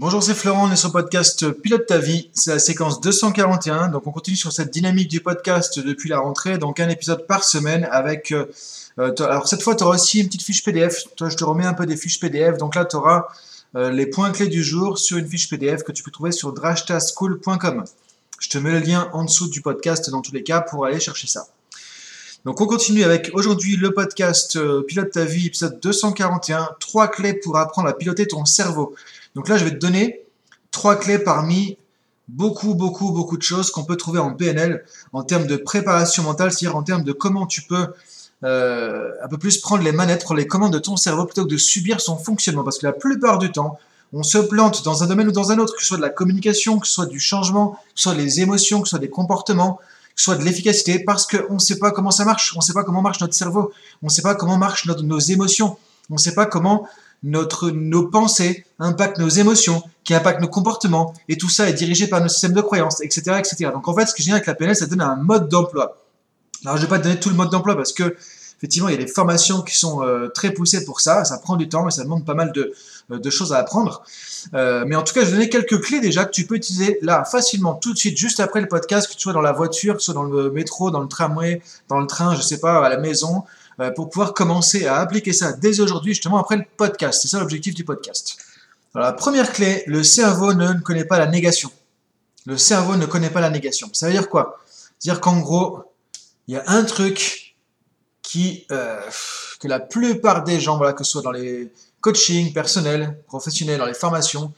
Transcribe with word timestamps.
Bonjour, 0.00 0.22
c'est 0.22 0.32
Florent, 0.32 0.66
on 0.66 0.72
est 0.72 0.76
sur 0.76 0.88
le 0.88 0.92
podcast 0.92 1.50
Pilote 1.50 1.84
ta 1.84 1.98
vie, 1.98 2.30
c'est 2.32 2.52
la 2.52 2.58
séquence 2.58 3.02
241, 3.02 3.88
donc 3.88 4.06
on 4.06 4.12
continue 4.12 4.34
sur 4.34 4.50
cette 4.50 4.70
dynamique 4.70 5.08
du 5.08 5.20
podcast 5.20 5.78
depuis 5.78 6.08
la 6.08 6.20
rentrée, 6.20 6.56
donc 6.56 6.80
un 6.80 6.88
épisode 6.88 7.26
par 7.26 7.44
semaine 7.44 7.86
avec... 7.92 8.32
Euh, 8.32 8.46
euh, 8.98 9.12
alors 9.18 9.46
cette 9.46 9.60
fois, 9.60 9.76
tu 9.76 9.84
auras 9.84 9.96
aussi 9.96 10.20
une 10.20 10.28
petite 10.28 10.42
fiche 10.42 10.64
PDF, 10.64 11.04
toi 11.16 11.28
je 11.28 11.36
te 11.36 11.44
remets 11.44 11.66
un 11.66 11.74
peu 11.74 11.84
des 11.84 11.98
fiches 11.98 12.18
PDF, 12.18 12.56
donc 12.56 12.76
là 12.76 12.86
tu 12.86 12.96
auras 12.96 13.26
euh, 13.76 13.90
les 13.90 14.06
points 14.06 14.30
clés 14.30 14.48
du 14.48 14.64
jour 14.64 14.96
sur 14.96 15.18
une 15.18 15.28
fiche 15.28 15.50
PDF 15.50 15.82
que 15.82 15.92
tu 15.92 16.02
peux 16.02 16.10
trouver 16.10 16.32
sur 16.32 16.54
drashtaschool.com. 16.54 17.84
Je 18.38 18.48
te 18.48 18.56
mets 18.56 18.72
le 18.72 18.78
lien 18.78 19.10
en 19.12 19.24
dessous 19.24 19.50
du 19.50 19.60
podcast 19.60 20.08
dans 20.08 20.22
tous 20.22 20.32
les 20.32 20.42
cas 20.42 20.62
pour 20.62 20.86
aller 20.86 20.98
chercher 20.98 21.26
ça. 21.26 21.46
Donc 22.46 22.58
on 22.62 22.66
continue 22.66 23.04
avec 23.04 23.32
aujourd'hui 23.34 23.76
le 23.76 23.92
podcast 23.92 24.58
Pilote 24.88 25.10
ta 25.10 25.26
vie, 25.26 25.48
épisode 25.48 25.78
241, 25.78 26.70
trois 26.80 27.08
clés 27.08 27.34
pour 27.34 27.58
apprendre 27.58 27.88
à 27.88 27.92
piloter 27.92 28.26
ton 28.26 28.46
cerveau. 28.46 28.94
Donc 29.34 29.48
là, 29.48 29.56
je 29.56 29.64
vais 29.64 29.70
te 29.70 29.76
donner 29.76 30.24
trois 30.70 30.96
clés 30.96 31.18
parmi 31.18 31.78
beaucoup, 32.28 32.74
beaucoup, 32.74 33.12
beaucoup 33.12 33.36
de 33.36 33.42
choses 33.42 33.70
qu'on 33.70 33.84
peut 33.84 33.96
trouver 33.96 34.18
en 34.18 34.34
PNL 34.34 34.84
en 35.12 35.22
termes 35.22 35.46
de 35.46 35.56
préparation 35.56 36.22
mentale, 36.22 36.52
c'est-à-dire 36.52 36.76
en 36.76 36.82
termes 36.82 37.02
de 37.02 37.12
comment 37.12 37.46
tu 37.46 37.62
peux 37.62 37.88
euh, 38.44 39.10
un 39.22 39.28
peu 39.28 39.36
plus 39.36 39.58
prendre 39.58 39.82
les 39.82 39.92
manettes, 39.92 40.24
prendre 40.24 40.38
les 40.38 40.46
commandes 40.46 40.72
de 40.72 40.78
ton 40.78 40.96
cerveau 40.96 41.26
plutôt 41.26 41.44
que 41.44 41.50
de 41.50 41.56
subir 41.56 42.00
son 42.00 42.16
fonctionnement. 42.16 42.64
Parce 42.64 42.78
que 42.78 42.86
la 42.86 42.92
plupart 42.92 43.38
du 43.38 43.52
temps, 43.52 43.78
on 44.12 44.22
se 44.22 44.38
plante 44.38 44.84
dans 44.84 45.02
un 45.02 45.06
domaine 45.06 45.28
ou 45.28 45.32
dans 45.32 45.52
un 45.52 45.58
autre, 45.58 45.74
que 45.74 45.82
ce 45.82 45.88
soit 45.88 45.96
de 45.96 46.02
la 46.02 46.10
communication, 46.10 46.78
que 46.78 46.86
ce 46.86 46.92
soit 46.92 47.06
du 47.06 47.20
changement, 47.20 47.72
que 47.72 47.78
ce 47.96 48.02
soit 48.04 48.14
des 48.14 48.40
émotions, 48.40 48.80
que 48.80 48.88
ce 48.88 48.90
soit 48.90 48.98
des 48.98 49.10
comportements, 49.10 49.78
que 50.14 50.20
ce 50.20 50.24
soit 50.24 50.36
de 50.36 50.44
l'efficacité, 50.44 50.98
parce 50.98 51.26
qu'on 51.26 51.54
ne 51.54 51.58
sait 51.58 51.78
pas 51.78 51.90
comment 51.90 52.10
ça 52.10 52.24
marche, 52.24 52.52
on 52.56 52.60
ne 52.60 52.64
sait 52.64 52.72
pas 52.72 52.82
comment 52.82 53.02
marche 53.02 53.20
notre 53.20 53.34
cerveau, 53.34 53.72
on 54.02 54.06
ne 54.06 54.10
sait 54.10 54.22
pas 54.22 54.34
comment 54.34 54.56
marchent 54.56 54.86
nos 54.86 55.18
émotions, 55.18 55.76
on 56.08 56.14
ne 56.14 56.18
sait 56.18 56.34
pas 56.34 56.46
comment 56.46 56.88
notre, 57.22 57.70
nos 57.70 58.08
pensées 58.08 58.64
impactent 58.78 59.18
nos 59.18 59.28
émotions, 59.28 59.82
qui 60.04 60.14
impactent 60.14 60.40
nos 60.40 60.48
comportements, 60.48 61.12
et 61.28 61.36
tout 61.36 61.48
ça 61.48 61.68
est 61.68 61.74
dirigé 61.74 62.06
par 62.06 62.20
nos 62.20 62.28
systèmes 62.28 62.54
de 62.54 62.60
croyances, 62.60 63.00
etc., 63.02 63.36
etc. 63.38 63.70
Donc 63.72 63.88
en 63.88 63.94
fait, 63.94 64.06
ce 64.06 64.14
que 64.14 64.22
j'ai 64.22 64.32
avec 64.32 64.46
la 64.46 64.54
PNL, 64.54 64.76
ça 64.76 64.86
donne 64.86 65.02
un 65.02 65.16
mode 65.16 65.48
d'emploi. 65.48 65.96
Alors 66.64 66.76
je 66.76 66.82
ne 66.82 66.86
vais 66.86 66.90
pas 66.90 66.98
te 66.98 67.04
donner 67.04 67.20
tout 67.20 67.28
le 67.28 67.34
mode 67.34 67.50
d'emploi 67.50 67.76
parce 67.76 67.92
que 67.92 68.16
effectivement, 68.60 68.90
il 68.90 68.92
y 68.92 68.98
a 68.98 69.02
des 69.02 69.10
formations 69.10 69.62
qui 69.62 69.74
sont 69.74 70.02
euh, 70.02 70.28
très 70.28 70.50
poussées 70.50 70.84
pour 70.84 71.00
ça. 71.00 71.24
Ça 71.24 71.38
prend 71.38 71.56
du 71.56 71.68
temps 71.68 71.88
et 71.88 71.90
ça 71.90 72.02
demande 72.02 72.26
pas 72.26 72.34
mal 72.34 72.52
de, 72.52 72.74
euh, 73.10 73.18
de 73.18 73.30
choses 73.30 73.54
à 73.54 73.58
apprendre. 73.58 74.02
Euh, 74.52 74.84
mais 74.86 74.96
en 74.96 75.02
tout 75.02 75.14
cas, 75.14 75.20
je 75.20 75.26
vais 75.26 75.32
donner 75.32 75.48
quelques 75.48 75.80
clés 75.80 76.00
déjà 76.00 76.26
que 76.26 76.30
tu 76.30 76.46
peux 76.46 76.56
utiliser 76.56 76.98
là 77.00 77.24
facilement, 77.24 77.74
tout 77.74 77.94
de 77.94 77.98
suite, 77.98 78.18
juste 78.18 78.38
après 78.38 78.60
le 78.60 78.68
podcast, 78.68 79.08
que 79.08 79.14
tu 79.14 79.20
sois 79.20 79.32
dans 79.32 79.40
la 79.40 79.52
voiture, 79.52 79.94
que 79.94 80.00
tu 80.00 80.04
sois 80.06 80.14
dans 80.14 80.24
le 80.24 80.50
métro, 80.50 80.90
dans 80.90 81.00
le 81.00 81.08
tramway, 81.08 81.62
dans 81.88 82.00
le 82.00 82.06
train, 82.06 82.34
je 82.34 82.42
sais 82.42 82.60
pas, 82.60 82.84
à 82.84 82.88
la 82.90 82.98
maison, 82.98 83.44
pour 83.94 84.10
pouvoir 84.10 84.34
commencer 84.34 84.86
à 84.86 84.96
appliquer 84.96 85.32
ça 85.32 85.52
dès 85.52 85.80
aujourd'hui, 85.80 86.12
justement 86.12 86.38
après 86.38 86.56
le 86.56 86.64
podcast. 86.76 87.22
C'est 87.22 87.28
ça 87.28 87.40
l'objectif 87.40 87.74
du 87.74 87.84
podcast. 87.84 88.36
Alors, 88.94 89.06
la 89.06 89.12
première 89.12 89.52
clé, 89.52 89.84
le 89.86 90.02
cerveau 90.02 90.52
ne, 90.52 90.74
connaît 90.80 91.04
pas 91.04 91.18
la 91.18 91.26
négation. 91.26 91.70
Le 92.46 92.56
cerveau 92.56 92.96
ne 92.96 93.06
connaît 93.06 93.30
pas 93.30 93.40
la 93.40 93.50
négation. 93.50 93.88
Ça 93.92 94.06
veut 94.06 94.12
dire 94.12 94.28
quoi? 94.28 94.58
C'est-à-dire 94.98 95.20
qu'en 95.20 95.38
gros, 95.38 95.82
il 96.48 96.54
y 96.54 96.56
a 96.56 96.64
un 96.66 96.82
truc 96.84 97.54
qui, 98.22 98.66
euh, 98.70 99.00
que 99.60 99.68
la 99.68 99.80
plupart 99.80 100.44
des 100.44 100.60
gens, 100.60 100.76
voilà, 100.76 100.92
que 100.92 101.04
ce 101.04 101.12
soit 101.12 101.22
dans 101.22 101.30
les 101.30 101.72
coachings 102.00 102.52
personnels, 102.52 103.18
professionnels, 103.26 103.78
dans 103.78 103.86
les 103.86 103.94
formations, 103.94 104.52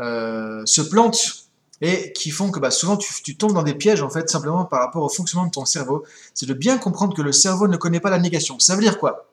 euh, 0.00 0.62
se 0.66 0.82
plantent 0.82 1.45
et 1.80 2.12
qui 2.12 2.30
font 2.30 2.50
que 2.50 2.58
bah, 2.58 2.70
souvent 2.70 2.96
tu, 2.96 3.36
tombes 3.36 3.52
dans 3.52 3.62
des 3.62 3.74
pièges 3.74 4.02
en 4.02 4.10
fait 4.10 4.28
simplement 4.30 4.64
par 4.64 4.80
rapport 4.80 5.02
au 5.02 5.08
fonctionnement 5.08 5.46
de 5.46 5.52
ton 5.52 5.64
cerveau. 5.64 6.04
C'est 6.34 6.46
de 6.46 6.54
bien 6.54 6.78
comprendre 6.78 7.14
que 7.14 7.22
le 7.22 7.32
cerveau 7.32 7.68
ne 7.68 7.76
connaît 7.76 8.00
pas 8.00 8.10
la 8.10 8.18
négation. 8.18 8.58
Ça 8.58 8.74
veut 8.74 8.82
dire 8.82 8.98
quoi? 8.98 9.26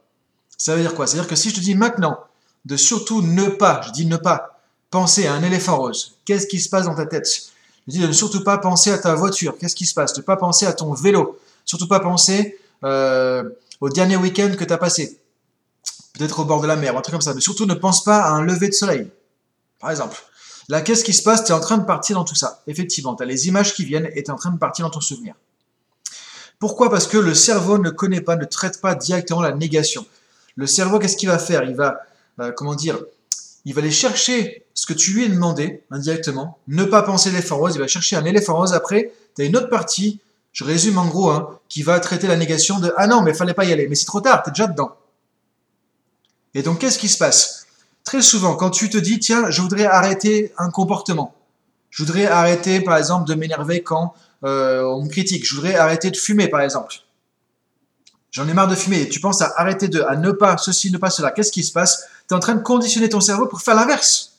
Ça 0.57 0.75
veut 0.75 0.81
dire 0.81 0.93
quoi? 0.93 1.07
C'est-à-dire 1.07 1.29
que 1.29 1.35
si 1.35 1.49
je 1.49 1.55
te 1.55 1.59
dis 1.59 1.75
maintenant 1.75 2.17
de 2.65 2.77
surtout 2.77 3.21
ne 3.21 3.47
pas, 3.47 3.81
je 3.85 3.91
dis 3.91 4.05
ne 4.05 4.17
pas, 4.17 4.59
penser 4.89 5.25
à 5.25 5.33
un 5.33 5.43
éléphant 5.43 5.77
rose, 5.77 6.17
qu'est-ce 6.25 6.47
qui 6.47 6.59
se 6.59 6.69
passe 6.69 6.85
dans 6.85 6.95
ta 6.95 7.05
tête? 7.05 7.27
Je 7.87 7.91
dis 7.91 7.99
de 7.99 8.07
ne 8.07 8.11
surtout 8.11 8.43
pas 8.43 8.57
penser 8.57 8.91
à 8.91 8.97
ta 8.97 9.15
voiture, 9.15 9.57
qu'est-ce 9.57 9.75
qui 9.75 9.85
se 9.85 9.93
passe? 9.93 10.13
De 10.13 10.21
ne 10.21 10.25
pas 10.25 10.37
penser 10.37 10.65
à 10.65 10.73
ton 10.73 10.93
vélo, 10.93 11.39
surtout 11.65 11.87
pas 11.87 11.99
penser 11.99 12.57
euh, 12.83 13.43
au 13.81 13.89
dernier 13.89 14.17
week-end 14.17 14.53
que 14.57 14.63
tu 14.63 14.71
as 14.71 14.77
passé, 14.77 15.19
peut-être 16.13 16.39
au 16.39 16.45
bord 16.45 16.61
de 16.61 16.67
la 16.67 16.75
mer, 16.75 16.95
un 16.95 17.01
truc 17.01 17.13
comme 17.13 17.21
ça. 17.21 17.33
Mais 17.33 17.41
surtout 17.41 17.65
ne 17.65 17.73
pense 17.73 18.03
pas 18.03 18.21
à 18.21 18.29
un 18.31 18.43
lever 18.43 18.67
de 18.67 18.73
soleil, 18.73 19.09
par 19.79 19.91
exemple. 19.91 20.23
Là, 20.69 20.81
qu'est-ce 20.81 21.03
qui 21.03 21.13
se 21.13 21.23
passe? 21.23 21.43
Tu 21.43 21.51
es 21.51 21.55
en 21.55 21.59
train 21.59 21.77
de 21.77 21.85
partir 21.85 22.15
dans 22.15 22.23
tout 22.23 22.35
ça. 22.35 22.61
Effectivement, 22.67 23.15
tu 23.15 23.23
as 23.23 23.25
les 23.25 23.47
images 23.47 23.73
qui 23.73 23.85
viennent 23.85 24.09
et 24.13 24.23
tu 24.23 24.29
es 24.29 24.31
en 24.31 24.35
train 24.35 24.51
de 24.51 24.57
partir 24.57 24.85
dans 24.85 24.91
ton 24.91 25.01
souvenir. 25.01 25.35
Pourquoi? 26.59 26.89
Parce 26.89 27.07
que 27.07 27.17
le 27.17 27.33
cerveau 27.33 27.77
ne 27.77 27.89
connaît 27.89 28.21
pas, 28.21 28.35
ne 28.35 28.45
traite 28.45 28.79
pas 28.79 28.95
directement 28.95 29.41
la 29.41 29.51
négation. 29.51 30.05
Le 30.55 30.67
cerveau, 30.67 30.99
qu'est-ce 30.99 31.17
qu'il 31.17 31.29
va 31.29 31.39
faire? 31.39 31.63
Il 31.63 31.75
va, 31.75 31.99
euh, 32.39 32.51
comment 32.51 32.75
dire 32.75 32.99
Il 33.65 33.73
va 33.73 33.81
aller 33.81 33.91
chercher 33.91 34.65
ce 34.73 34.85
que 34.85 34.93
tu 34.93 35.11
lui 35.11 35.25
as 35.25 35.29
demandé 35.29 35.83
indirectement. 35.91 36.57
Ne 36.67 36.85
pas 36.85 37.03
penser 37.03 37.31
l'éléphant 37.31 37.57
rose, 37.57 37.75
il 37.75 37.79
va 37.79 37.87
chercher 37.87 38.15
un 38.15 38.25
éléphant 38.25 38.55
rose. 38.55 38.73
Après, 38.73 39.11
tu 39.35 39.41
as 39.41 39.45
une 39.45 39.57
autre 39.57 39.69
partie, 39.69 40.21
je 40.53 40.63
résume 40.63 40.97
en 40.97 41.07
gros, 41.07 41.31
hein, 41.31 41.59
qui 41.67 41.83
va 41.83 41.99
traiter 41.99 42.27
la 42.27 42.37
négation 42.37 42.79
de 42.79 42.93
Ah 42.95 43.07
non, 43.07 43.21
mais 43.21 43.31
il 43.31 43.35
fallait 43.35 43.53
pas 43.53 43.65
y 43.65 43.73
aller. 43.73 43.87
Mais 43.87 43.95
c'est 43.95 44.05
trop 44.05 44.21
tard, 44.21 44.43
tu 44.43 44.49
es 44.49 44.53
déjà 44.53 44.67
dedans. 44.67 44.95
Et 46.53 46.61
donc, 46.61 46.79
qu'est-ce 46.79 46.99
qui 46.99 47.09
se 47.09 47.17
passe? 47.17 47.62
Très 48.13 48.21
souvent, 48.21 48.55
quand 48.55 48.69
tu 48.69 48.91
te 48.91 48.97
dis, 48.99 49.17
tiens, 49.17 49.49
je 49.49 49.59
voudrais 49.59 49.85
arrêter 49.85 50.53
un 50.59 50.69
comportement, 50.69 51.33
je 51.89 52.03
voudrais 52.03 52.27
arrêter, 52.27 52.79
par 52.79 52.95
exemple, 52.95 53.27
de 53.27 53.33
m'énerver 53.33 53.81
quand 53.81 54.13
euh, 54.43 54.83
on 54.83 55.05
me 55.05 55.09
critique, 55.09 55.47
je 55.47 55.55
voudrais 55.55 55.73
arrêter 55.73 56.11
de 56.11 56.15
fumer, 56.15 56.47
par 56.47 56.61
exemple. 56.61 56.97
J'en 58.29 58.47
ai 58.47 58.53
marre 58.53 58.67
de 58.67 58.75
fumer. 58.75 59.09
Tu 59.09 59.19
penses 59.19 59.41
à 59.41 59.51
arrêter 59.57 59.87
de, 59.87 60.03
à 60.03 60.15
ne 60.15 60.29
pas 60.29 60.59
ceci, 60.59 60.91
ne 60.91 60.99
pas 60.99 61.09
cela. 61.09 61.31
Qu'est-ce 61.31 61.51
qui 61.51 61.63
se 61.63 61.71
passe? 61.71 62.07
Tu 62.27 62.35
es 62.35 62.37
en 62.37 62.39
train 62.39 62.53
de 62.53 62.61
conditionner 62.61 63.09
ton 63.09 63.19
cerveau 63.19 63.47
pour 63.47 63.61
faire 63.63 63.73
l'inverse. 63.73 64.33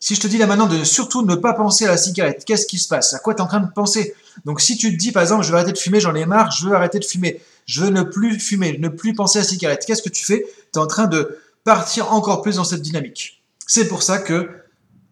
Si 0.00 0.16
je 0.16 0.20
te 0.20 0.26
dis 0.26 0.38
là 0.38 0.48
maintenant 0.48 0.66
de 0.66 0.82
surtout 0.82 1.24
ne 1.24 1.36
pas 1.36 1.52
penser 1.52 1.84
à 1.84 1.90
la 1.90 1.96
cigarette, 1.96 2.44
qu'est-ce 2.44 2.66
qui 2.66 2.80
se 2.80 2.88
passe? 2.88 3.14
À 3.14 3.20
quoi 3.20 3.34
tu 3.34 3.38
es 3.38 3.44
en 3.44 3.46
train 3.46 3.60
de 3.60 3.70
penser? 3.70 4.16
Donc 4.44 4.60
si 4.60 4.76
tu 4.76 4.90
te 4.90 4.96
dis 4.96 5.12
par 5.12 5.22
exemple 5.22 5.44
je 5.44 5.50
veux 5.50 5.56
arrêter 5.56 5.72
de 5.72 5.78
fumer, 5.78 6.00
j'en 6.00 6.16
ai 6.16 6.26
marre, 6.26 6.50
je 6.50 6.66
veux 6.66 6.74
arrêter 6.74 6.98
de 6.98 7.04
fumer, 7.04 7.40
je 7.66 7.80
veux 7.80 7.90
ne 7.90 8.02
plus 8.02 8.40
fumer, 8.40 8.76
ne 8.78 8.88
plus 8.88 9.14
penser 9.14 9.38
à 9.38 9.42
la 9.42 9.48
cigarette, 9.48 9.84
qu'est-ce 9.86 10.02
que 10.02 10.08
tu 10.08 10.24
fais? 10.24 10.44
Tu 10.72 10.78
es 10.78 10.82
en 10.82 10.86
train 10.88 11.06
de 11.06 11.38
partir 11.68 12.14
encore 12.14 12.40
plus 12.40 12.56
dans 12.56 12.64
cette 12.64 12.80
dynamique. 12.80 13.42
C'est 13.66 13.88
pour 13.88 14.02
ça 14.02 14.16
que 14.16 14.48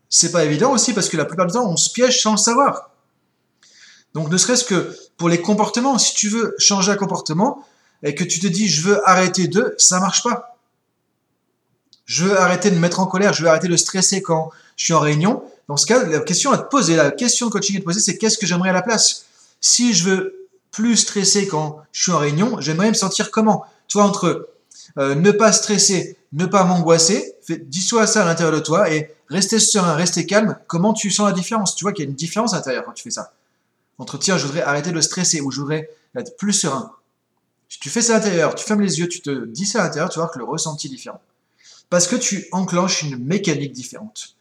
c'est 0.08 0.32
pas 0.32 0.42
évident 0.42 0.72
aussi 0.72 0.94
parce 0.94 1.10
que 1.10 1.18
la 1.18 1.26
plupart 1.26 1.46
du 1.46 1.52
temps 1.52 1.68
on 1.68 1.76
se 1.76 1.90
piège 1.90 2.22
sans 2.22 2.30
le 2.30 2.38
savoir. 2.38 2.92
Donc 4.14 4.30
ne 4.30 4.38
serait-ce 4.38 4.64
que 4.64 4.96
pour 5.18 5.28
les 5.28 5.42
comportements, 5.42 5.98
si 5.98 6.14
tu 6.14 6.30
veux 6.30 6.54
changer 6.58 6.92
un 6.92 6.96
comportement 6.96 7.62
et 8.02 8.14
que 8.14 8.24
tu 8.24 8.40
te 8.40 8.46
dis 8.46 8.68
je 8.68 8.88
veux 8.88 9.06
arrêter 9.06 9.48
de, 9.48 9.74
ça 9.76 10.00
marche 10.00 10.22
pas. 10.22 10.56
Je 12.06 12.24
veux 12.24 12.40
arrêter 12.40 12.70
de 12.70 12.76
me 12.76 12.80
mettre 12.80 13.00
en 13.00 13.06
colère, 13.06 13.34
je 13.34 13.42
veux 13.42 13.50
arrêter 13.50 13.68
de 13.68 13.76
stresser 13.76 14.22
quand 14.22 14.50
je 14.76 14.84
suis 14.84 14.94
en 14.94 15.00
réunion. 15.00 15.42
Dans 15.68 15.76
ce 15.76 15.84
cas, 15.84 16.04
la 16.06 16.20
question 16.20 16.52
à 16.52 16.58
te 16.58 16.70
poser, 16.70 16.96
la 16.96 17.10
question 17.10 17.48
de 17.48 17.52
coaching 17.52 17.76
à 17.76 17.80
te 17.80 17.84
poser, 17.84 18.00
c'est 18.00 18.16
qu'est-ce 18.16 18.38
que 18.38 18.46
j'aimerais 18.46 18.70
à 18.70 18.72
la 18.72 18.82
place? 18.82 19.26
Si 19.60 19.92
je 19.92 20.08
veux 20.08 20.48
plus 20.70 20.96
stresser 20.96 21.48
quand 21.48 21.82
je 21.92 22.04
suis 22.04 22.12
en 22.12 22.18
réunion, 22.18 22.58
j'aimerais 22.60 22.88
me 22.88 22.94
sentir 22.94 23.30
comment? 23.30 23.66
Tu 23.88 23.98
vois, 23.98 24.06
entre 24.06 24.48
euh, 24.98 25.14
ne 25.14 25.30
pas 25.32 25.52
stresser, 25.52 26.15
ne 26.32 26.46
pas 26.46 26.64
m'angoisser, 26.64 27.34
dis-toi 27.48 28.06
ça 28.06 28.22
à 28.22 28.24
l'intérieur 28.24 28.54
de 28.54 28.60
toi 28.60 28.90
et 28.90 29.14
rester 29.28 29.58
serein, 29.58 29.94
rester 29.94 30.26
calme. 30.26 30.58
Comment 30.66 30.92
tu 30.92 31.10
sens 31.10 31.26
la 31.26 31.32
différence? 31.32 31.76
Tu 31.76 31.84
vois 31.84 31.92
qu'il 31.92 32.04
y 32.04 32.08
a 32.08 32.10
une 32.10 32.16
différence 32.16 32.52
à 32.52 32.56
l'intérieur 32.56 32.84
quand 32.84 32.92
tu 32.92 33.02
fais 33.02 33.10
ça. 33.10 33.32
Entre 33.98 34.18
tiens, 34.18 34.36
je 34.36 34.46
voudrais 34.46 34.62
arrêter 34.62 34.92
de 34.92 35.00
stresser 35.00 35.40
ou 35.40 35.50
je 35.50 35.60
voudrais 35.60 35.88
être 36.14 36.36
plus 36.36 36.52
serein. 36.52 36.92
Si 37.68 37.80
tu 37.80 37.90
fais 37.90 38.02
ça 38.02 38.16
à 38.16 38.18
l'intérieur, 38.18 38.54
tu 38.54 38.64
fermes 38.64 38.82
les 38.82 38.98
yeux, 39.00 39.08
tu 39.08 39.20
te 39.20 39.46
dis 39.46 39.66
ça 39.66 39.80
à 39.80 39.84
l'intérieur, 39.84 40.10
tu 40.10 40.18
vas 40.18 40.28
que 40.28 40.38
le 40.38 40.44
ressenti 40.44 40.86
est 40.86 40.90
différent. 40.90 41.20
Parce 41.90 42.06
que 42.06 42.16
tu 42.16 42.46
enclenches 42.52 43.02
une 43.02 43.16
mécanique 43.16 43.72
différente. 43.72 44.36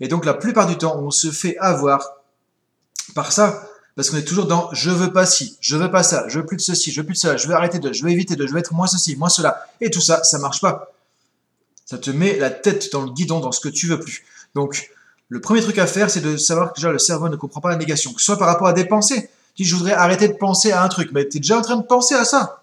Et 0.00 0.08
donc 0.08 0.24
la 0.24 0.34
plupart 0.34 0.66
du 0.66 0.76
temps, 0.76 0.98
on 0.98 1.10
se 1.10 1.30
fait 1.30 1.56
avoir 1.58 2.16
par 3.14 3.32
ça. 3.32 3.68
Parce 3.94 4.10
qu'on 4.10 4.18
est 4.18 4.24
toujours 4.24 4.46
dans 4.46 4.68
je 4.74 4.90
veux 4.90 5.10
pas 5.10 5.24
ci, 5.24 5.56
je 5.60 5.74
veux 5.74 5.90
pas 5.90 6.02
ça, 6.02 6.28
je 6.28 6.38
veux 6.38 6.44
plus 6.44 6.58
de 6.58 6.62
ceci, 6.62 6.92
je 6.92 7.00
veux 7.00 7.06
plus 7.06 7.14
de 7.14 7.18
cela, 7.18 7.36
je 7.38 7.48
veux 7.48 7.54
arrêter 7.54 7.78
de, 7.78 7.94
je 7.94 8.04
veux 8.04 8.10
éviter 8.10 8.36
de, 8.36 8.46
je 8.46 8.52
veux 8.52 8.58
être 8.58 8.74
moins 8.74 8.86
ceci, 8.86 9.16
moins 9.16 9.30
cela. 9.30 9.64
Et 9.80 9.90
tout 9.90 10.02
ça, 10.02 10.22
ça 10.22 10.38
marche 10.38 10.60
pas. 10.60 10.92
Ça 11.86 11.96
te 11.96 12.10
met 12.10 12.36
la 12.36 12.50
tête 12.50 12.92
dans 12.92 13.00
le 13.00 13.10
guidon, 13.10 13.40
dans 13.40 13.52
ce 13.52 13.60
que 13.60 13.68
tu 13.68 13.86
veux 13.86 13.98
plus. 13.98 14.24
Donc, 14.54 14.90
le 15.28 15.40
premier 15.40 15.62
truc 15.62 15.78
à 15.78 15.86
faire, 15.86 16.10
c'est 16.10 16.20
de 16.20 16.36
savoir 16.36 16.72
que 16.72 16.76
déjà 16.76 16.92
le 16.92 16.98
cerveau 16.98 17.28
ne 17.28 17.36
comprend 17.36 17.60
pas 17.60 17.70
la 17.70 17.76
négation, 17.76 18.12
que 18.12 18.20
ce 18.20 18.26
soit 18.26 18.38
par 18.38 18.48
rapport 18.48 18.66
à 18.66 18.72
des 18.74 18.84
pensées. 18.84 19.30
Tu 19.54 19.62
dis, 19.62 19.68
je 19.68 19.74
voudrais 19.74 19.92
arrêter 19.92 20.28
de 20.28 20.34
penser 20.34 20.72
à 20.72 20.82
un 20.82 20.88
truc, 20.88 21.10
mais 21.12 21.26
tu 21.28 21.38
es 21.38 21.40
déjà 21.40 21.58
en 21.58 21.62
train 21.62 21.76
de 21.76 21.86
penser 21.86 22.14
à 22.14 22.24
ça. 22.24 22.60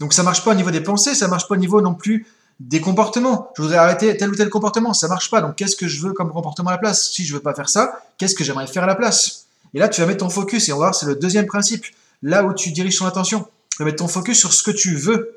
Donc 0.00 0.12
ça 0.12 0.22
marche 0.22 0.44
pas 0.44 0.50
au 0.50 0.54
niveau 0.54 0.70
des 0.70 0.82
pensées, 0.82 1.14
ça 1.14 1.28
marche 1.28 1.48
pas 1.48 1.54
au 1.54 1.58
niveau 1.58 1.80
non 1.80 1.94
plus 1.94 2.26
des 2.60 2.80
comportements. 2.80 3.52
Je 3.56 3.62
voudrais 3.62 3.78
arrêter 3.78 4.16
tel 4.16 4.30
ou 4.30 4.34
tel 4.34 4.50
comportement, 4.50 4.94
ça 4.94 5.08
marche 5.08 5.30
pas. 5.30 5.40
Donc 5.40 5.56
qu'est-ce 5.56 5.76
que 5.76 5.88
je 5.88 6.00
veux 6.00 6.12
comme 6.12 6.30
comportement 6.30 6.70
à 6.70 6.72
la 6.72 6.78
place? 6.78 7.10
Si 7.10 7.24
je 7.24 7.34
veux 7.34 7.40
pas 7.40 7.54
faire 7.54 7.68
ça, 7.68 8.00
qu'est-ce 8.18 8.34
que 8.34 8.44
j'aimerais 8.44 8.66
faire 8.66 8.82
à 8.82 8.86
la 8.86 8.94
place? 8.94 9.46
Et 9.74 9.78
là, 9.78 9.88
tu 9.88 10.00
vas 10.00 10.06
mettre 10.06 10.20
ton 10.20 10.30
focus, 10.30 10.68
et 10.68 10.72
on 10.72 10.76
va 10.76 10.86
voir, 10.86 10.94
c'est 10.94 11.06
le 11.06 11.16
deuxième 11.16 11.46
principe, 11.46 11.84
là 12.22 12.44
où 12.44 12.54
tu 12.54 12.72
diriges 12.72 12.98
ton 12.98 13.06
attention. 13.06 13.46
Tu 13.70 13.78
vas 13.78 13.84
mettre 13.84 13.98
ton 13.98 14.08
focus 14.08 14.38
sur 14.38 14.52
ce 14.54 14.62
que 14.62 14.70
tu 14.70 14.96
veux. 14.96 15.35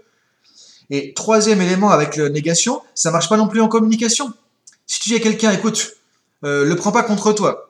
Et 0.89 1.13
troisième 1.13 1.61
élément 1.61 1.89
avec 1.89 2.15
la 2.15 2.29
négation, 2.29 2.81
ça 2.95 3.11
marche 3.11 3.29
pas 3.29 3.37
non 3.37 3.47
plus 3.47 3.61
en 3.61 3.67
communication. 3.67 4.33
Si 4.87 4.99
tu 4.99 5.09
dis 5.09 5.15
à 5.15 5.19
quelqu'un, 5.19 5.51
écoute, 5.51 5.95
euh, 6.43 6.65
le 6.65 6.75
prends 6.75 6.91
pas 6.91 7.03
contre 7.03 7.31
toi. 7.33 7.69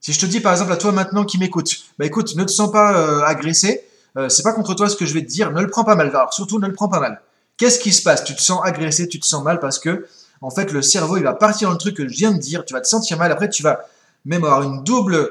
Si 0.00 0.12
je 0.12 0.20
te 0.20 0.26
dis 0.26 0.40
par 0.40 0.52
exemple 0.52 0.72
à 0.72 0.76
toi 0.76 0.92
maintenant 0.92 1.24
qui 1.24 1.36
m'écoute, 1.36 1.84
bah 1.98 2.06
écoute, 2.06 2.36
ne 2.36 2.44
te 2.44 2.50
sens 2.50 2.70
pas 2.70 2.96
euh, 2.96 3.22
agressé, 3.22 3.84
euh, 4.16 4.28
c'est 4.28 4.42
pas 4.42 4.52
contre 4.52 4.74
toi 4.74 4.88
ce 4.88 4.96
que 4.96 5.04
je 5.04 5.12
vais 5.12 5.22
te 5.22 5.28
dire, 5.28 5.50
ne 5.50 5.60
le 5.60 5.68
prends 5.68 5.84
pas 5.84 5.96
mal. 5.96 6.08
Alors 6.08 6.32
surtout 6.32 6.58
ne 6.58 6.66
le 6.66 6.72
prends 6.72 6.88
pas 6.88 7.00
mal. 7.00 7.20
Qu'est-ce 7.56 7.80
qui 7.80 7.92
se 7.92 8.02
passe? 8.02 8.24
Tu 8.24 8.34
te 8.34 8.42
sens 8.42 8.60
agressé, 8.64 9.08
tu 9.08 9.18
te 9.18 9.26
sens 9.26 9.42
mal 9.42 9.60
parce 9.60 9.78
que 9.78 10.06
en 10.40 10.50
fait, 10.50 10.72
le 10.72 10.82
cerveau, 10.82 11.16
il 11.16 11.22
va 11.22 11.34
partir 11.34 11.68
dans 11.68 11.72
le 11.72 11.78
truc 11.78 11.96
que 11.96 12.08
je 12.08 12.14
viens 12.14 12.32
de 12.32 12.38
dire, 12.38 12.64
tu 12.64 12.74
vas 12.74 12.80
te 12.80 12.88
sentir 12.88 13.18
mal, 13.18 13.32
après, 13.32 13.48
tu 13.48 13.62
vas 13.62 13.80
même 14.24 14.44
avoir 14.44 14.62
une 14.62 14.82
double, 14.84 15.30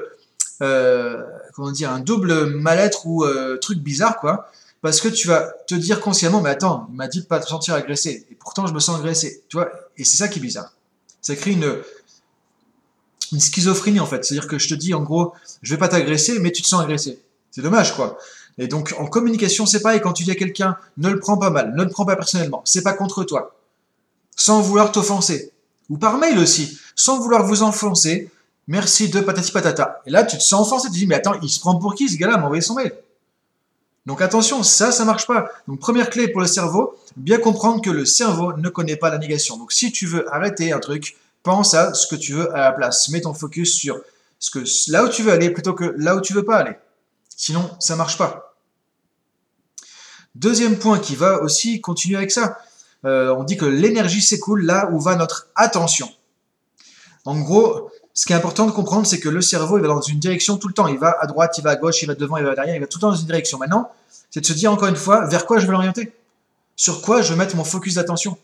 euh, 0.62 1.22
comment 1.54 1.70
dire, 1.70 1.90
un 1.90 2.00
double 2.00 2.46
mal-être 2.46 3.06
ou 3.06 3.24
euh, 3.24 3.56
truc 3.58 3.78
bizarre, 3.78 4.18
quoi, 4.18 4.50
parce 4.82 5.00
que 5.00 5.08
tu 5.08 5.26
vas 5.28 5.52
te 5.66 5.74
dire 5.74 6.00
consciemment, 6.00 6.40
mais 6.40 6.50
attends, 6.50 6.86
il 6.90 6.96
m'a 6.96 7.08
dit 7.08 7.20
de 7.20 7.26
pas 7.26 7.40
te 7.40 7.48
sentir 7.48 7.74
agressé, 7.74 8.26
et 8.30 8.34
pourtant 8.34 8.66
je 8.66 8.74
me 8.74 8.80
sens 8.80 8.98
agressé, 8.98 9.42
tu 9.48 9.56
vois, 9.56 9.70
et 9.96 10.04
c'est 10.04 10.16
ça 10.16 10.28
qui 10.28 10.38
est 10.38 10.42
bizarre. 10.42 10.72
Ça 11.20 11.34
crée 11.34 11.52
une, 11.52 11.82
une 13.32 13.40
schizophrénie, 13.40 14.00
en 14.00 14.06
fait, 14.06 14.24
c'est-à-dire 14.24 14.48
que 14.48 14.58
je 14.58 14.68
te 14.68 14.74
dis, 14.74 14.94
en 14.94 15.02
gros, 15.02 15.32
je 15.62 15.74
vais 15.74 15.78
pas 15.78 15.88
t'agresser, 15.88 16.38
mais 16.38 16.52
tu 16.52 16.62
te 16.62 16.68
sens 16.68 16.82
agressé. 16.82 17.20
C'est 17.50 17.62
dommage, 17.62 17.96
quoi. 17.96 18.18
Et 18.58 18.68
donc, 18.68 18.94
en 18.98 19.06
communication, 19.06 19.66
c'est 19.66 19.80
pareil, 19.80 20.00
quand 20.00 20.12
tu 20.12 20.24
dis 20.24 20.30
à 20.30 20.34
quelqu'un, 20.34 20.76
ne 20.98 21.10
le 21.10 21.18
prends 21.18 21.36
pas 21.36 21.50
mal, 21.50 21.74
ne 21.74 21.82
le 21.82 21.90
prends 21.90 22.04
pas 22.04 22.16
personnellement, 22.16 22.62
c'est 22.64 22.82
pas 22.82 22.92
contre 22.92 23.24
toi, 23.24 23.56
sans 24.36 24.60
vouloir 24.60 24.92
t'offenser, 24.92 25.52
ou 25.88 25.98
par 25.98 26.18
mail 26.18 26.38
aussi, 26.38 26.78
sans 26.94 27.18
vouloir 27.18 27.44
vous 27.44 27.62
enfoncer, 27.62 28.30
merci 28.68 29.08
de 29.08 29.20
patati 29.20 29.52
patata. 29.52 30.00
Et 30.06 30.10
là, 30.10 30.24
tu 30.24 30.38
te 30.38 30.42
sens 30.42 30.66
offensé, 30.66 30.88
tu 30.88 30.98
dis, 30.98 31.06
mais 31.06 31.16
attends, 31.16 31.38
il 31.42 31.48
se 31.48 31.60
prend 31.60 31.76
pour 31.76 31.94
qui 31.94 32.08
ce 32.08 32.16
gars-là? 32.16 32.36
M'a 32.38 32.44
envoyé 32.44 32.62
son 32.62 32.74
mail 32.74 32.92
Donc 34.06 34.22
attention, 34.22 34.62
ça, 34.62 34.92
ça 34.92 35.04
marche 35.04 35.26
pas. 35.26 35.50
Donc 35.66 35.80
première 35.80 36.10
clé 36.10 36.28
pour 36.28 36.40
le 36.40 36.46
cerveau, 36.46 36.96
bien 37.16 37.38
comprendre 37.38 37.82
que 37.82 37.90
le 37.90 38.04
cerveau 38.04 38.52
ne 38.56 38.68
connaît 38.68 38.96
pas 38.96 39.10
la 39.10 39.18
négation. 39.18 39.56
Donc 39.56 39.72
si 39.72 39.90
tu 39.90 40.06
veux 40.06 40.32
arrêter 40.32 40.72
un 40.72 40.78
truc, 40.78 41.16
pense 41.42 41.74
à 41.74 41.92
ce 41.94 42.06
que 42.06 42.16
tu 42.16 42.32
veux 42.32 42.52
à 42.54 42.58
la 42.58 42.72
place. 42.72 43.08
Mets 43.08 43.20
ton 43.20 43.34
focus 43.34 43.76
sur 43.76 44.00
ce 44.38 44.50
que, 44.50 44.64
là 44.90 45.04
où 45.04 45.08
tu 45.08 45.22
veux 45.22 45.32
aller 45.32 45.50
plutôt 45.50 45.74
que 45.74 45.94
là 45.96 46.16
où 46.16 46.20
tu 46.20 46.32
veux 46.32 46.44
pas 46.44 46.56
aller. 46.56 46.76
Sinon, 47.36 47.70
ça 47.80 47.96
marche 47.96 48.16
pas. 48.16 48.56
Deuxième 50.34 50.78
point 50.78 50.98
qui 50.98 51.16
va 51.16 51.40
aussi 51.42 51.80
continuer 51.80 52.16
avec 52.16 52.30
ça. 52.30 52.58
Euh, 53.04 53.34
on 53.34 53.44
dit 53.44 53.56
que 53.56 53.64
l'énergie 53.64 54.20
s'écoule 54.20 54.64
là 54.64 54.90
où 54.92 55.00
va 55.00 55.16
notre 55.16 55.48
attention. 55.54 56.08
En 57.24 57.40
gros, 57.40 57.90
ce 58.16 58.24
qui 58.24 58.32
est 58.32 58.36
important 58.36 58.64
de 58.64 58.70
comprendre, 58.70 59.06
c'est 59.06 59.20
que 59.20 59.28
le 59.28 59.42
cerveau, 59.42 59.76
il 59.76 59.82
va 59.82 59.88
dans 59.88 60.00
une 60.00 60.18
direction 60.18 60.56
tout 60.56 60.68
le 60.68 60.74
temps. 60.74 60.86
Il 60.86 60.98
va 60.98 61.14
à 61.20 61.26
droite, 61.26 61.58
il 61.58 61.62
va 61.62 61.72
à 61.72 61.76
gauche, 61.76 62.00
il 62.00 62.06
va 62.06 62.14
devant, 62.14 62.38
il 62.38 62.44
va 62.44 62.54
derrière, 62.54 62.74
il 62.74 62.80
va 62.80 62.86
tout 62.86 62.96
le 62.96 63.02
temps 63.02 63.10
dans 63.10 63.16
une 63.16 63.26
direction. 63.26 63.58
Maintenant, 63.58 63.90
c'est 64.30 64.40
de 64.40 64.46
se 64.46 64.54
dire 64.54 64.72
encore 64.72 64.88
une 64.88 64.96
fois, 64.96 65.26
vers 65.26 65.44
quoi 65.44 65.58
je 65.58 65.66
veux 65.66 65.72
l'orienter? 65.72 66.14
Sur 66.76 67.02
quoi 67.02 67.20
je 67.20 67.30
veux 67.30 67.36
mettre 67.36 67.54
mon 67.56 67.64
focus 67.64 67.96
d'attention? 67.96 68.38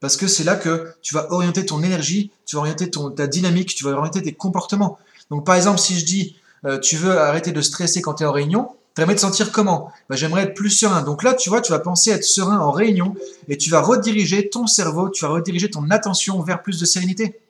Parce 0.00 0.18
que 0.18 0.26
c'est 0.26 0.44
là 0.44 0.54
que 0.54 0.92
tu 1.00 1.14
vas 1.14 1.32
orienter 1.32 1.64
ton 1.64 1.82
énergie, 1.82 2.30
tu 2.44 2.56
vas 2.56 2.60
orienter 2.60 2.90
ta 3.16 3.26
dynamique, 3.26 3.74
tu 3.74 3.84
vas 3.84 3.92
orienter 3.92 4.20
tes 4.20 4.34
comportements. 4.34 4.98
Donc 5.30 5.46
par 5.46 5.54
exemple, 5.54 5.78
si 5.78 5.98
je 5.98 6.04
dis, 6.04 6.36
euh, 6.66 6.78
tu 6.78 6.96
veux 6.96 7.18
arrêter 7.18 7.52
de 7.52 7.62
stresser 7.62 8.02
quand 8.02 8.14
tu 8.14 8.24
es 8.24 8.26
en 8.26 8.32
réunion, 8.32 8.68
tu 8.94 9.00
aimerais 9.00 9.14
te 9.14 9.22
sentir 9.22 9.50
comment? 9.50 9.90
Bah, 10.10 10.16
J'aimerais 10.16 10.42
être 10.42 10.54
plus 10.54 10.70
serein. 10.70 11.00
Donc 11.00 11.22
là, 11.22 11.32
tu 11.32 11.48
vois, 11.48 11.62
tu 11.62 11.72
vas 11.72 11.78
penser 11.78 12.10
être 12.10 12.22
serein 12.22 12.58
en 12.58 12.70
réunion 12.70 13.14
et 13.48 13.56
tu 13.56 13.70
vas 13.70 13.80
rediriger 13.80 14.50
ton 14.50 14.66
cerveau, 14.66 15.08
tu 15.08 15.24
vas 15.24 15.30
rediriger 15.30 15.70
ton 15.70 15.88
attention 15.88 16.42
vers 16.42 16.60
plus 16.60 16.78
de 16.78 16.84
sérénité. 16.84 17.40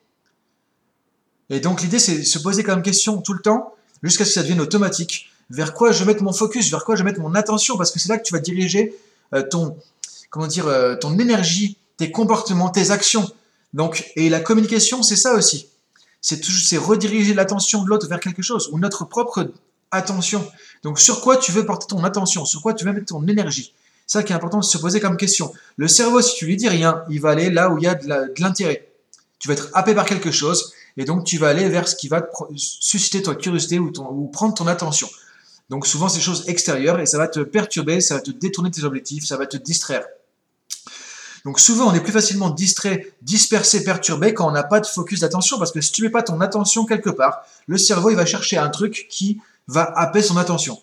Et 1.50 1.60
donc 1.60 1.82
l'idée, 1.82 1.98
c'est 1.98 2.18
de 2.18 2.22
se 2.22 2.38
poser 2.38 2.62
comme 2.62 2.82
question 2.82 3.20
tout 3.20 3.32
le 3.32 3.40
temps, 3.40 3.74
jusqu'à 4.02 4.24
ce 4.24 4.30
que 4.30 4.34
ça 4.34 4.42
devienne 4.42 4.60
automatique. 4.60 5.30
Vers 5.50 5.72
quoi 5.72 5.92
je 5.92 6.00
vais 6.00 6.12
mettre 6.12 6.22
mon 6.22 6.32
focus, 6.32 6.70
vers 6.70 6.84
quoi 6.84 6.94
je 6.94 7.02
vais 7.02 7.10
mettre 7.10 7.20
mon 7.20 7.34
attention, 7.34 7.76
parce 7.76 7.90
que 7.90 7.98
c'est 7.98 8.08
là 8.08 8.18
que 8.18 8.24
tu 8.24 8.34
vas 8.34 8.40
diriger 8.40 8.94
euh, 9.34 9.42
ton, 9.42 9.76
comment 10.30 10.46
dire, 10.46 10.66
euh, 10.66 10.94
ton 10.96 11.18
énergie, 11.18 11.78
tes 11.96 12.10
comportements, 12.10 12.68
tes 12.68 12.90
actions. 12.90 13.30
Donc, 13.72 14.10
et 14.16 14.28
la 14.28 14.40
communication, 14.40 15.02
c'est 15.02 15.16
ça 15.16 15.34
aussi. 15.34 15.68
C'est 16.20 16.76
rediriger 16.76 17.32
l'attention 17.32 17.82
de 17.82 17.88
l'autre 17.88 18.08
vers 18.08 18.20
quelque 18.20 18.42
chose, 18.42 18.68
ou 18.72 18.78
notre 18.78 19.04
propre 19.04 19.50
attention. 19.90 20.46
Donc, 20.82 21.00
sur 21.00 21.20
quoi 21.20 21.36
tu 21.36 21.52
veux 21.52 21.64
porter 21.64 21.86
ton 21.86 22.04
attention, 22.04 22.44
sur 22.44 22.60
quoi 22.60 22.74
tu 22.74 22.84
veux 22.84 22.92
mettre 22.92 23.06
ton 23.06 23.26
énergie? 23.26 23.72
C'est 24.06 24.18
ça 24.18 24.22
qui 24.22 24.32
est 24.32 24.36
important 24.36 24.58
de 24.58 24.64
se 24.64 24.78
poser 24.78 25.00
comme 25.00 25.16
question. 25.16 25.52
Le 25.76 25.86
cerveau, 25.86 26.20
si 26.20 26.34
tu 26.36 26.46
lui 26.46 26.56
dis 26.56 26.68
rien, 26.68 27.04
il 27.10 27.20
va 27.20 27.30
aller 27.30 27.50
là 27.50 27.70
où 27.70 27.78
il 27.78 27.84
y 27.84 27.86
a 27.86 27.94
de 27.94 28.32
l'intérêt. 28.38 28.88
Tu 29.38 29.48
vas 29.48 29.54
être 29.54 29.68
happé 29.74 29.94
par 29.94 30.06
quelque 30.06 30.30
chose, 30.30 30.72
et 30.98 31.04
donc 31.04 31.24
tu 31.24 31.38
vas 31.38 31.48
aller 31.48 31.68
vers 31.68 31.88
ce 31.88 31.94
qui 31.94 32.08
va 32.08 32.28
susciter 32.56 33.22
ta 33.22 33.34
curiosité 33.34 33.78
ou, 33.78 34.30
prendre 34.32 34.52
ton 34.52 34.66
attention. 34.66 35.08
Donc 35.70 35.86
souvent 35.86 36.08
c'est 36.08 36.18
des 36.18 36.24
choses 36.24 36.44
extérieures 36.48 36.98
et 36.98 37.06
ça 37.06 37.18
va 37.18 37.28
te 37.28 37.40
perturber, 37.40 38.00
ça 38.00 38.16
va 38.16 38.20
te 38.20 38.32
détourner 38.32 38.70
tes 38.70 38.82
objectifs, 38.82 39.24
ça 39.24 39.36
va 39.36 39.46
te 39.46 39.56
distraire. 39.56 40.04
Donc 41.44 41.60
souvent 41.60 41.86
on 41.88 41.94
est 41.94 42.00
plus 42.00 42.12
facilement 42.12 42.50
distrait, 42.50 43.14
dispersé, 43.22 43.84
perturbé 43.84 44.34
quand 44.34 44.48
on 44.48 44.50
n'a 44.50 44.64
pas 44.64 44.80
de 44.80 44.86
focus 44.86 45.20
d'attention 45.20 45.56
parce 45.56 45.70
que 45.70 45.80
si 45.80 45.92
tu 45.92 46.02
mets 46.02 46.10
pas 46.10 46.24
ton 46.24 46.40
attention 46.40 46.84
quelque 46.84 47.10
part, 47.10 47.42
le 47.68 47.78
cerveau 47.78 48.10
il 48.10 48.16
va 48.16 48.26
chercher 48.26 48.58
un 48.58 48.68
truc 48.68 49.06
qui 49.08 49.40
va 49.68 49.84
happer 49.84 50.20
son 50.20 50.36
attention. 50.36 50.82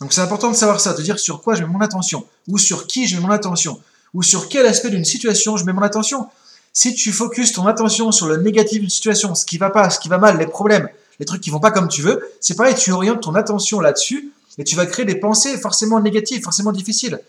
Donc 0.00 0.12
c'est 0.12 0.20
important 0.20 0.50
de 0.50 0.56
savoir 0.56 0.80
ça, 0.80 0.94
de 0.94 1.02
dire 1.02 1.18
sur 1.18 1.42
quoi 1.42 1.56
je 1.56 1.62
mets 1.62 1.68
mon 1.68 1.80
attention, 1.80 2.24
ou 2.46 2.56
sur 2.56 2.86
qui 2.86 3.08
je 3.08 3.16
mets 3.16 3.22
mon 3.22 3.30
attention, 3.30 3.80
ou 4.14 4.22
sur 4.22 4.48
quel 4.48 4.66
aspect 4.66 4.90
d'une 4.90 5.04
situation 5.04 5.56
je 5.56 5.64
mets 5.64 5.72
mon 5.72 5.82
attention. 5.82 6.28
Si 6.72 6.94
tu 6.94 7.12
focuses 7.12 7.52
ton 7.52 7.66
attention 7.66 8.12
sur 8.12 8.26
le 8.26 8.38
négatif 8.38 8.80
d'une 8.80 8.90
situation, 8.90 9.34
ce 9.34 9.44
qui 9.44 9.58
va 9.58 9.70
pas, 9.70 9.90
ce 9.90 9.98
qui 9.98 10.08
va 10.08 10.18
mal, 10.18 10.38
les 10.38 10.46
problèmes, 10.46 10.88
les 11.20 11.26
trucs 11.26 11.42
qui 11.42 11.50
vont 11.50 11.60
pas 11.60 11.70
comme 11.70 11.88
tu 11.88 12.02
veux, 12.02 12.32
c'est 12.40 12.56
pareil, 12.56 12.74
tu 12.74 12.92
orientes 12.92 13.22
ton 13.22 13.34
attention 13.34 13.80
là-dessus 13.80 14.32
et 14.58 14.64
tu 14.64 14.76
vas 14.76 14.86
créer 14.86 15.04
des 15.04 15.16
pensées 15.16 15.56
forcément 15.58 16.00
négatives, 16.00 16.42
forcément 16.42 16.72
difficiles. 16.72 17.20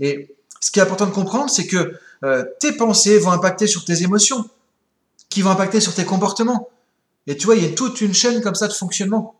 Et 0.00 0.28
ce 0.60 0.70
qui 0.70 0.80
est 0.80 0.82
important 0.82 1.06
de 1.06 1.12
comprendre, 1.12 1.48
c'est 1.48 1.66
que 1.66 1.94
euh, 2.24 2.44
tes 2.60 2.72
pensées 2.72 3.18
vont 3.18 3.30
impacter 3.30 3.66
sur 3.66 3.84
tes 3.84 4.02
émotions, 4.02 4.48
qui 5.28 5.42
vont 5.42 5.50
impacter 5.50 5.80
sur 5.80 5.94
tes 5.94 6.04
comportements. 6.04 6.68
Et 7.26 7.36
tu 7.36 7.46
vois, 7.46 7.56
il 7.56 7.62
y 7.62 7.66
a 7.66 7.74
toute 7.74 8.00
une 8.00 8.14
chaîne 8.14 8.40
comme 8.40 8.54
ça 8.54 8.66
de 8.66 8.72
fonctionnement. 8.72 9.36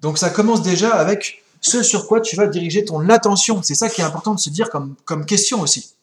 Donc 0.00 0.18
ça 0.18 0.30
commence 0.30 0.62
déjà 0.62 0.94
avec 0.94 1.44
ce 1.60 1.82
sur 1.82 2.08
quoi 2.08 2.20
tu 2.20 2.34
vas 2.34 2.48
diriger 2.48 2.84
ton 2.84 3.08
attention. 3.08 3.62
C'est 3.62 3.76
ça 3.76 3.88
qui 3.88 4.00
est 4.00 4.04
important 4.04 4.34
de 4.34 4.40
se 4.40 4.50
dire 4.50 4.68
comme, 4.68 4.96
comme 5.04 5.24
question 5.24 5.60
aussi. 5.60 5.94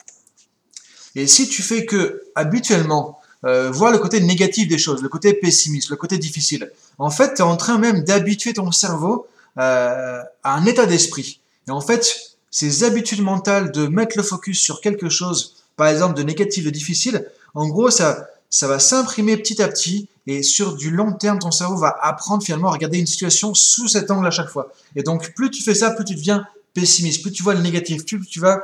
Et 1.16 1.28
si 1.28 1.48
tu 1.48 1.62
fais 1.62 1.86
que 1.86 2.24
habituellement 2.36 3.20
euh, 3.46 3.72
voir 3.72 3.92
le 3.92 3.98
côté 3.98 4.20
négatif 4.20 4.68
des 4.68 4.78
choses, 4.78 5.02
le 5.02 5.10
côté 5.10 5.34
pessimiste, 5.34 5.90
le 5.90 5.96
côté 5.96 6.18
difficile, 6.18 6.72
en 6.98 7.10
fait, 7.10 7.36
tu 7.36 7.42
es 7.42 7.46
en 7.46 7.58
train 7.58 7.78
même 7.78 8.04
d'habituer 8.04 8.54
ton 8.54 8.72
cerveau 8.72 9.28
euh, 9.58 10.22
à 10.44 10.56
un 10.56 10.66
état 10.66 10.86
d'esprit. 10.86 11.40
Et 11.68 11.72
en 11.72 11.82
fait, 11.82 12.36
ces 12.52 12.84
habitudes 12.84 13.22
mentales 13.22 13.72
de 13.72 13.88
mettre 13.88 14.18
le 14.18 14.24
focus 14.24 14.60
sur 14.60 14.82
quelque 14.82 15.10
chose, 15.10 15.56
par 15.76 15.88
exemple 15.88 16.16
de 16.16 16.24
négatif, 16.24 16.66
de 16.66 16.70
difficile, 16.70 17.26
en 17.56 17.68
gros, 17.68 17.90
ça, 17.90 18.28
ça 18.50 18.68
va 18.68 18.80
s'imprimer 18.80 19.38
petit 19.38 19.62
à 19.62 19.68
petit 19.68 20.08
et 20.28 20.44
sur 20.44 20.76
du 20.76 20.92
long 20.92 21.14
terme, 21.14 21.40
ton 21.40 21.50
cerveau 21.50 21.78
va 21.78 21.98
apprendre 22.02 22.44
finalement 22.44 22.70
à 22.70 22.74
regarder 22.74 23.00
une 23.00 23.08
situation 23.08 23.56
sous 23.56 23.88
cet 23.88 24.12
angle 24.12 24.28
à 24.28 24.32
chaque 24.32 24.50
fois. 24.50 24.72
Et 24.96 25.02
donc, 25.02 25.34
plus 25.34 25.50
tu 25.50 25.64
fais 25.64 25.74
ça, 25.74 25.92
plus 25.92 26.06
tu 26.06 26.14
deviens 26.14 26.46
pessimiste, 26.74 27.24
plus 27.24 27.32
tu 27.32 27.42
vois 27.42 27.56
le 27.56 27.62
négatif, 27.62 28.06
plus 28.06 28.24
tu 28.28 28.40
vas 28.40 28.62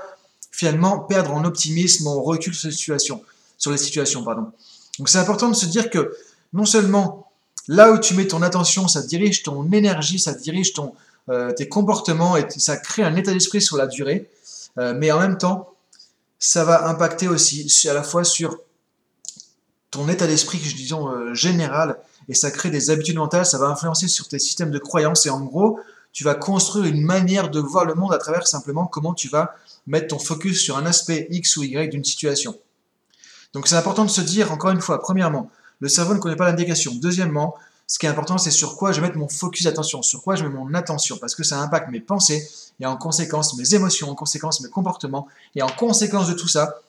finalement 0.55 0.99
perdre 0.99 1.33
en 1.33 1.43
optimisme, 1.43 2.07
en 2.07 2.21
recul 2.21 2.53
sur 2.53 2.69
les 2.69 2.75
situations. 2.75 3.21
Sur 3.57 3.71
les 3.71 3.77
situations 3.77 4.23
pardon. 4.23 4.51
Donc 4.97 5.09
c'est 5.09 5.17
important 5.17 5.49
de 5.49 5.55
se 5.55 5.65
dire 5.65 5.89
que 5.89 6.15
non 6.53 6.65
seulement 6.65 7.29
là 7.67 7.91
où 7.91 7.97
tu 7.99 8.13
mets 8.13 8.27
ton 8.27 8.41
attention, 8.41 8.87
ça 8.87 9.01
dirige 9.01 9.43
ton 9.43 9.69
énergie, 9.71 10.19
ça 10.19 10.33
dirige 10.33 10.73
ton, 10.73 10.93
euh, 11.29 11.51
tes 11.51 11.67
comportements 11.67 12.37
et 12.37 12.45
ça 12.49 12.77
crée 12.77 13.03
un 13.03 13.15
état 13.15 13.33
d'esprit 13.33 13.61
sur 13.61 13.75
la 13.75 13.87
durée, 13.87 14.29
euh, 14.77 14.93
mais 14.95 15.11
en 15.11 15.19
même 15.19 15.37
temps, 15.37 15.73
ça 16.39 16.63
va 16.63 16.87
impacter 16.87 17.27
aussi 17.27 17.89
à 17.89 17.93
la 17.93 18.03
fois 18.03 18.23
sur 18.23 18.57
ton 19.91 20.07
état 20.07 20.27
d'esprit, 20.27 20.57
disons, 20.57 21.09
euh, 21.09 21.33
général, 21.33 21.97
et 22.29 22.33
ça 22.33 22.51
crée 22.51 22.69
des 22.69 22.89
habitudes 22.89 23.15
mentales, 23.15 23.45
ça 23.45 23.57
va 23.57 23.67
influencer 23.67 24.07
sur 24.07 24.27
tes 24.27 24.39
systèmes 24.39 24.71
de 24.71 24.79
croyances, 24.79 25.25
et 25.25 25.29
en 25.29 25.41
gros, 25.41 25.79
tu 26.15 26.23
vas 26.23 26.33
construire 26.33 26.85
une 26.85 27.03
manière 27.03 27.49
de 27.51 27.59
voir 27.59 27.83
le 27.83 27.93
monde 27.93 28.13
à 28.13 28.17
travers 28.17 28.47
simplement 28.47 28.87
comment 28.87 29.13
tu 29.13 29.27
vas 29.27 29.53
mettre 29.85 30.07
ton 30.07 30.17
focus 30.17 30.61
sur 30.61 30.77
un 30.77 30.85
aspect 30.85 31.27
X 31.29 31.57
ou 31.57 31.63
Y 31.63 31.89
d'une 31.91 32.05
situation. 32.05 32.57
Donc 33.51 33.67
c'est 33.67 33.75
important 33.75 34.05
de 34.05 34.09
se 34.09 34.21
dire, 34.21 34.53
encore 34.53 34.71
une 34.71 34.79
fois, 34.79 35.01
premièrement, 35.01 35.51
le 35.81 35.89
cerveau 35.89 36.13
ne 36.13 36.19
connaît 36.19 36.37
pas 36.37 36.45
l'indication. 36.45 36.93
Deuxièmement, 36.95 37.55
ce 37.85 37.99
qui 37.99 38.05
est 38.05 38.09
important, 38.09 38.37
c'est 38.37 38.49
sur 38.49 38.77
quoi 38.77 38.93
je 38.93 39.01
vais 39.01 39.07
mettre 39.07 39.19
mon 39.19 39.27
focus 39.27 39.65
d'attention, 39.65 40.01
sur 40.01 40.23
quoi 40.23 40.35
je 40.35 40.45
mets 40.45 40.49
mon 40.49 40.73
attention, 40.73 41.17
parce 41.17 41.35
que 41.35 41.43
ça 41.43 41.59
impacte 41.59 41.91
mes 41.91 41.99
pensées, 41.99 42.47
et 42.79 42.85
en 42.85 42.95
conséquence 42.95 43.57
mes 43.57 43.75
émotions, 43.75 44.09
en 44.09 44.15
conséquence 44.15 44.61
mes 44.61 44.69
comportements, 44.69 45.27
et 45.53 45.63
en 45.63 45.67
conséquence 45.69 46.29
de 46.29 46.33
tout 46.33 46.47
ça, 46.47 46.79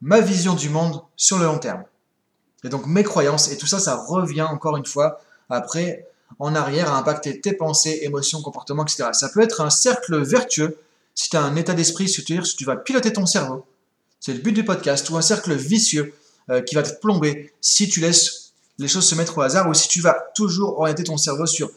ma 0.00 0.20
vision 0.20 0.54
du 0.54 0.68
monde 0.68 1.02
sur 1.16 1.40
le 1.40 1.46
long 1.46 1.58
terme. 1.58 1.82
Et 2.62 2.68
donc 2.68 2.86
mes 2.86 3.02
croyances, 3.02 3.50
et 3.50 3.58
tout 3.58 3.66
ça, 3.66 3.80
ça 3.80 3.96
revient 3.96 4.42
encore 4.42 4.76
une 4.76 4.86
fois 4.86 5.20
après 5.48 6.06
en 6.38 6.54
arrière 6.54 6.92
à 6.92 6.98
impacter 6.98 7.40
tes 7.40 7.52
pensées, 7.52 8.00
émotions, 8.02 8.40
comportements, 8.42 8.84
etc. 8.84 9.10
Ça 9.12 9.28
peut 9.28 9.40
être 9.40 9.60
un 9.60 9.70
cercle 9.70 10.22
vertueux 10.22 10.78
si 11.14 11.30
tu 11.30 11.36
as 11.36 11.42
un 11.42 11.56
état 11.56 11.74
d'esprit, 11.74 12.06
tu, 12.06 12.44
si 12.44 12.56
tu 12.56 12.64
vas 12.64 12.76
piloter 12.76 13.12
ton 13.12 13.26
cerveau. 13.26 13.64
C'est 14.20 14.32
le 14.32 14.40
but 14.40 14.52
du 14.52 14.64
podcast, 14.64 15.08
ou 15.10 15.16
un 15.16 15.22
cercle 15.22 15.54
vicieux 15.54 16.14
euh, 16.50 16.62
qui 16.62 16.74
va 16.74 16.82
te 16.82 16.98
plomber 17.00 17.52
si 17.60 17.88
tu 17.88 18.00
laisses 18.00 18.52
les 18.78 18.88
choses 18.88 19.06
se 19.06 19.14
mettre 19.14 19.36
au 19.36 19.42
hasard, 19.42 19.68
ou 19.68 19.74
si 19.74 19.88
tu 19.88 20.00
vas 20.00 20.16
toujours 20.34 20.78
orienter 20.78 21.04
ton 21.04 21.18
cerveau 21.18 21.46
sur 21.46 21.70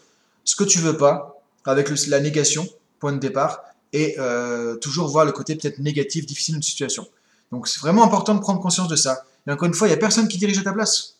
ce 0.45 0.55
que 0.55 0.63
tu 0.63 0.79
veux 0.79 0.98
pas, 0.98 1.41
avec 1.65 1.89
la 2.07 2.19
négation, 2.19 2.67
point 3.00 3.12
de 3.12 3.19
départ, 3.19 3.63
et 3.91 4.15
euh, 4.19 4.75
toujours 4.75 5.07
voir 5.07 5.25
le 5.25 5.31
côté 5.31 5.55
peut-être 5.55 5.79
négatif, 5.79 6.25
difficile 6.25 6.55
d'une 6.55 6.63
situation. 6.63 7.07
Donc 7.51 7.67
c'est 7.67 7.79
vraiment 7.79 8.03
important 8.03 8.33
de 8.36 8.39
prendre 8.39 8.62
conscience 8.62 8.88
de 8.88 8.95
ça. 8.95 9.24
Et 9.48 9.51
encore 9.51 9.67
une 9.67 9.74
fois, 9.74 9.88
il 9.88 9.91
n'y 9.91 9.95
a 9.95 10.00
personne 10.00 10.27
qui 10.27 10.38
dirige 10.38 10.57
à 10.57 10.63
ta 10.63 10.74
place. 10.74 11.17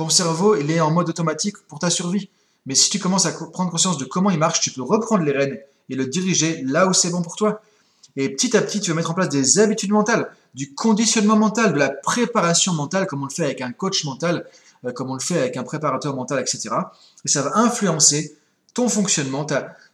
Ton 0.00 0.08
cerveau, 0.08 0.56
il 0.56 0.70
est 0.70 0.80
en 0.80 0.90
mode 0.90 1.10
automatique 1.10 1.58
pour 1.68 1.78
ta 1.78 1.90
survie. 1.90 2.30
Mais 2.64 2.74
si 2.74 2.88
tu 2.88 2.98
commences 2.98 3.26
à 3.26 3.32
prendre 3.32 3.70
conscience 3.70 3.98
de 3.98 4.06
comment 4.06 4.30
il 4.30 4.38
marche, 4.38 4.60
tu 4.60 4.70
peux 4.70 4.80
reprendre 4.80 5.24
les 5.24 5.32
rênes 5.32 5.58
et 5.90 5.94
le 5.94 6.06
diriger 6.06 6.62
là 6.64 6.86
où 6.86 6.94
c'est 6.94 7.10
bon 7.10 7.20
pour 7.20 7.36
toi. 7.36 7.60
Et 8.16 8.30
petit 8.30 8.56
à 8.56 8.62
petit, 8.62 8.80
tu 8.80 8.92
vas 8.92 8.96
mettre 8.96 9.10
en 9.10 9.14
place 9.14 9.28
des 9.28 9.58
habitudes 9.58 9.90
mentales. 9.90 10.34
du 10.54 10.72
conditionnement 10.72 11.36
mental, 11.36 11.74
de 11.74 11.78
la 11.78 11.90
préparation 11.90 12.72
mentale, 12.72 13.06
comme 13.06 13.20
on 13.20 13.26
le 13.26 13.30
fait 13.30 13.44
avec 13.44 13.60
un 13.60 13.72
coach 13.72 14.06
mental, 14.06 14.46
euh, 14.86 14.92
comme 14.92 15.10
on 15.10 15.14
le 15.14 15.20
fait 15.20 15.38
avec 15.38 15.58
un 15.58 15.64
préparateur 15.64 16.16
mental, 16.16 16.40
etc. 16.40 16.70
Et 17.26 17.28
ça 17.28 17.42
va 17.42 17.58
influencer 17.58 18.38
ton 18.72 18.88
fonctionnement, 18.88 19.46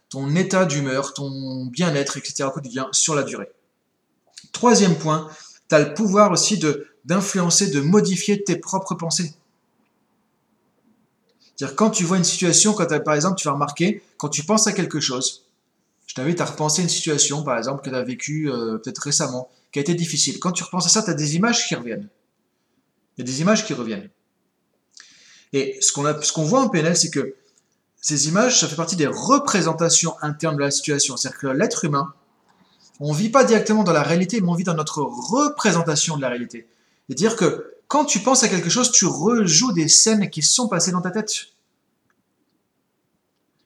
ton 0.07 0.35
état 0.37 0.63
d'humeur, 0.63 1.15
ton 1.15 1.65
bien-être, 1.65 2.15
etc. 2.15 2.47
quotidien 2.53 2.87
sur 2.93 3.13
la 3.13 3.23
durée. 3.23 3.51
Troisième 4.53 4.95
point, 4.95 5.27
tu 5.67 5.75
as 5.75 5.79
le 5.79 5.93
pouvoir 5.93 6.31
aussi 6.31 6.63
d'influencer, 7.03 7.71
de 7.71 7.81
modifier 7.81 8.41
tes 8.45 8.55
propres 8.55 8.95
pensées. 8.95 9.33
C'est-à-dire 11.57 11.75
quand 11.75 11.89
tu 11.89 12.03
vois 12.03 12.17
une 12.17 12.23
situation, 12.23 12.73
quand 12.73 12.87
par 13.03 13.15
exemple 13.15 13.35
tu 13.37 13.47
vas 13.47 13.53
remarquer, 13.53 14.03
quand 14.17 14.29
tu 14.29 14.43
penses 14.43 14.67
à 14.67 14.73
quelque 14.73 14.99
chose, 14.99 15.45
je 16.05 16.13
t'invite 16.13 16.39
à 16.39 16.45
repenser 16.45 16.83
une 16.83 16.89
situation 16.89 17.43
par 17.43 17.57
exemple 17.57 17.83
que 17.83 17.89
tu 17.89 17.95
as 17.95 18.03
vécue 18.03 18.51
euh, 18.51 18.77
peut-être 18.77 18.99
récemment, 18.99 19.49
qui 19.71 19.79
a 19.79 19.81
été 19.81 19.95
difficile. 19.95 20.39
Quand 20.39 20.51
tu 20.51 20.63
repenses 20.63 20.85
à 20.85 20.89
ça, 20.89 21.01
tu 21.01 21.09
as 21.09 21.15
des 21.15 21.35
images 21.35 21.67
qui 21.67 21.73
reviennent. 21.73 22.07
Il 23.17 23.21
y 23.21 23.23
a 23.23 23.25
des 23.25 23.41
images 23.41 23.65
qui 23.65 23.73
reviennent. 23.73 24.09
Et 25.51 25.77
ce 25.81 25.91
qu'on, 25.91 26.03
ce 26.21 26.31
qu'on 26.31 26.43
voit 26.43 26.61
en 26.61 26.69
PNL, 26.69 26.95
c'est 26.95 27.09
que 27.09 27.35
ces 27.99 28.27
images, 28.27 28.59
ça 28.59 28.67
fait 28.67 28.75
partie 28.75 28.95
des 28.95 29.07
représentations 29.07 30.13
internes 30.21 30.55
de 30.55 30.61
la 30.61 30.71
situation. 30.71 31.17
C'est-à-dire 31.17 31.39
que 31.39 31.47
l'être 31.47 31.85
humain, 31.85 32.13
on 32.99 33.13
ne 33.13 33.17
vit 33.17 33.29
pas 33.29 33.43
directement 33.43 33.83
dans 33.83 33.93
la 33.93 34.03
réalité, 34.03 34.41
mais 34.41 34.49
on 34.49 34.53
vit 34.53 34.63
dans 34.63 34.75
notre 34.75 35.01
représentation 35.01 36.17
de 36.17 36.21
la 36.21 36.29
réalité. 36.29 36.67
C'est-à-dire 37.07 37.35
que 37.35 37.73
quand 37.87 38.05
tu 38.05 38.19
penses 38.19 38.43
à 38.43 38.49
quelque 38.49 38.69
chose, 38.69 38.91
tu 38.91 39.05
rejoues 39.05 39.71
des 39.71 39.87
scènes 39.87 40.29
qui 40.29 40.41
sont 40.41 40.67
passées 40.67 40.91
dans 40.91 41.01
ta 41.01 41.11
tête. 41.11 41.47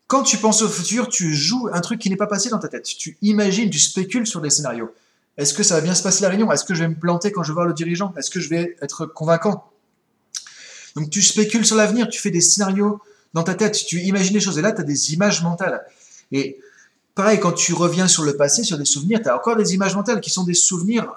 Quand 0.07 0.23
tu 0.23 0.37
penses 0.37 0.61
au 0.61 0.69
futur, 0.69 1.07
tu 1.07 1.33
joues 1.33 1.69
un 1.71 1.81
truc 1.81 1.99
qui 1.99 2.09
n'est 2.09 2.17
pas 2.17 2.27
passé 2.27 2.49
dans 2.49 2.59
ta 2.59 2.67
tête. 2.67 2.83
Tu 2.83 3.17
imagines, 3.21 3.69
tu 3.69 3.79
spécules 3.79 4.27
sur 4.27 4.41
des 4.41 4.49
scénarios. 4.49 4.93
Est-ce 5.37 5.53
que 5.53 5.63
ça 5.63 5.75
va 5.75 5.81
bien 5.81 5.95
se 5.95 6.03
passer 6.03 6.21
la 6.21 6.29
réunion? 6.29 6.51
Est-ce 6.51 6.65
que 6.65 6.75
je 6.75 6.81
vais 6.81 6.89
me 6.89 6.99
planter 6.99 7.31
quand 7.31 7.43
je 7.43 7.49
vais 7.49 7.53
voir 7.53 7.65
le 7.65 7.73
dirigeant? 7.73 8.13
Est-ce 8.17 8.29
que 8.29 8.39
je 8.39 8.49
vais 8.49 8.75
être 8.81 9.05
convaincant? 9.05 9.71
Donc 10.95 11.09
tu 11.09 11.21
spécules 11.21 11.65
sur 11.65 11.77
l'avenir, 11.77 12.09
tu 12.09 12.19
fais 12.19 12.31
des 12.31 12.41
scénarios 12.41 12.99
dans 13.33 13.43
ta 13.43 13.55
tête, 13.55 13.73
tu 13.87 14.01
imagines 14.01 14.33
des 14.33 14.41
choses. 14.41 14.57
Et 14.57 14.61
là, 14.61 14.73
tu 14.73 14.81
as 14.81 14.83
des 14.83 15.13
images 15.13 15.41
mentales. 15.41 15.81
Et 16.33 16.59
pareil, 17.15 17.39
quand 17.39 17.53
tu 17.53 17.73
reviens 17.73 18.09
sur 18.09 18.23
le 18.23 18.35
passé, 18.35 18.63
sur 18.63 18.77
des 18.77 18.85
souvenirs, 18.85 19.21
tu 19.23 19.29
as 19.29 19.35
encore 19.35 19.55
des 19.55 19.73
images 19.73 19.95
mentales 19.95 20.19
qui 20.19 20.29
sont 20.29 20.43
des 20.43 20.53
souvenirs 20.53 21.07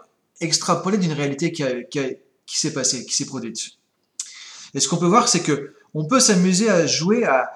extrapolés 0.40 0.98
d'une 0.98 1.12
réalité 1.12 1.50
qui, 1.52 1.64
qui 1.90 1.98
s'est 2.46 2.72
passée, 2.72 3.04
qui 3.06 3.14
s'est 3.14 3.26
produite. 3.26 3.72
Et 4.74 4.80
ce 4.80 4.88
qu'on 4.88 4.96
peut 4.96 5.06
voir, 5.06 5.28
c'est 5.28 5.40
que 5.40 5.74
on 5.94 6.04
peut 6.04 6.20
s'amuser 6.20 6.68
à 6.68 6.86
jouer, 6.86 7.24
à, 7.24 7.50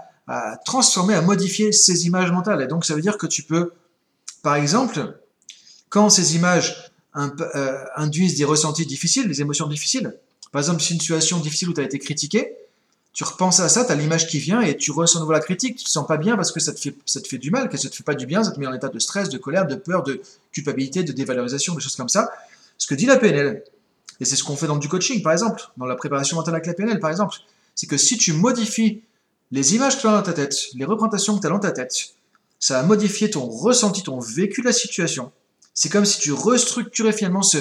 transformer, 0.64 1.14
à 1.14 1.22
modifier 1.22 1.72
ces 1.72 2.06
images 2.06 2.30
mentales. 2.30 2.62
Et 2.62 2.66
donc, 2.66 2.84
ça 2.84 2.94
veut 2.94 3.00
dire 3.00 3.16
que 3.16 3.26
tu 3.26 3.42
peux, 3.42 3.72
par 4.42 4.56
exemple, 4.56 5.18
quand 5.88 6.10
ces 6.10 6.36
images 6.36 6.92
euh, 7.16 7.84
induisent 7.96 8.36
des 8.36 8.44
ressentis 8.44 8.86
difficiles, 8.86 9.26
des 9.26 9.40
émotions 9.40 9.66
difficiles, 9.66 10.14
par 10.52 10.60
exemple, 10.60 10.82
si 10.82 10.92
une 10.94 11.00
situation 11.00 11.38
difficile 11.40 11.70
où 11.70 11.72
tu 11.72 11.80
as 11.80 11.84
été 11.84 11.98
critiqué, 11.98 12.54
tu 13.12 13.24
repenses 13.24 13.60
à 13.60 13.68
ça, 13.68 13.84
tu 13.84 13.90
as 13.90 13.94
l'image 13.94 14.28
qui 14.28 14.38
vient 14.38 14.60
et 14.60 14.76
tu 14.76 14.92
ressens 14.92 15.18
nouveau 15.20 15.32
la 15.32 15.40
critique, 15.40 15.76
tu 15.76 15.84
te 15.84 15.90
sens 15.90 16.06
pas 16.06 16.18
bien 16.18 16.36
parce 16.36 16.52
que 16.52 16.60
ça 16.60 16.72
te 16.72 16.78
fait, 16.78 16.94
ça 17.04 17.20
te 17.20 17.26
fait 17.26 17.38
du 17.38 17.50
mal, 17.50 17.68
que 17.68 17.76
ça 17.76 17.88
te 17.88 17.96
fait 17.96 18.04
pas 18.04 18.14
du 18.14 18.26
bien, 18.26 18.44
ça 18.44 18.52
te 18.52 18.60
met 18.60 18.66
en 18.66 18.74
état 18.74 18.88
de 18.88 18.98
stress, 18.98 19.28
de 19.28 19.38
colère, 19.38 19.66
de 19.66 19.74
peur, 19.74 20.02
de 20.02 20.20
culpabilité, 20.52 21.02
de 21.02 21.12
dévalorisation, 21.12 21.74
des 21.74 21.80
choses 21.80 21.96
comme 21.96 22.08
ça. 22.08 22.30
Ce 22.76 22.86
que 22.86 22.94
dit 22.94 23.06
la 23.06 23.16
PNL, 23.16 23.64
et 24.20 24.24
c'est 24.24 24.36
ce 24.36 24.44
qu'on 24.44 24.56
fait 24.56 24.66
dans 24.66 24.76
du 24.76 24.88
coaching 24.88 25.22
par 25.22 25.32
exemple, 25.32 25.62
dans 25.76 25.86
la 25.86 25.94
préparation 25.94 26.36
mentale 26.36 26.54
avec 26.54 26.66
la 26.66 26.74
PNL 26.74 27.00
par 27.00 27.10
exemple, 27.10 27.36
c'est 27.74 27.86
que 27.86 27.96
si 27.96 28.16
tu 28.16 28.32
modifies 28.32 29.02
les 29.50 29.74
images 29.74 29.96
que 29.96 30.02
tu 30.02 30.06
as 30.08 30.12
dans 30.12 30.22
ta 30.22 30.32
tête, 30.32 30.68
les 30.74 30.84
représentations 30.84 31.36
que 31.36 31.40
tu 31.40 31.46
as 31.46 31.50
dans 31.50 31.58
ta 31.58 31.70
tête, 31.70 32.14
ça 32.60 32.80
va 32.80 32.82
modifier 32.82 33.30
ton 33.30 33.46
ressenti, 33.46 34.02
ton 34.02 34.18
vécu 34.18 34.62
de 34.62 34.66
la 34.66 34.72
situation. 34.72 35.30
C'est 35.74 35.88
comme 35.88 36.04
si 36.04 36.18
tu 36.18 36.32
restructurais 36.32 37.12
finalement 37.12 37.42
ce, 37.42 37.58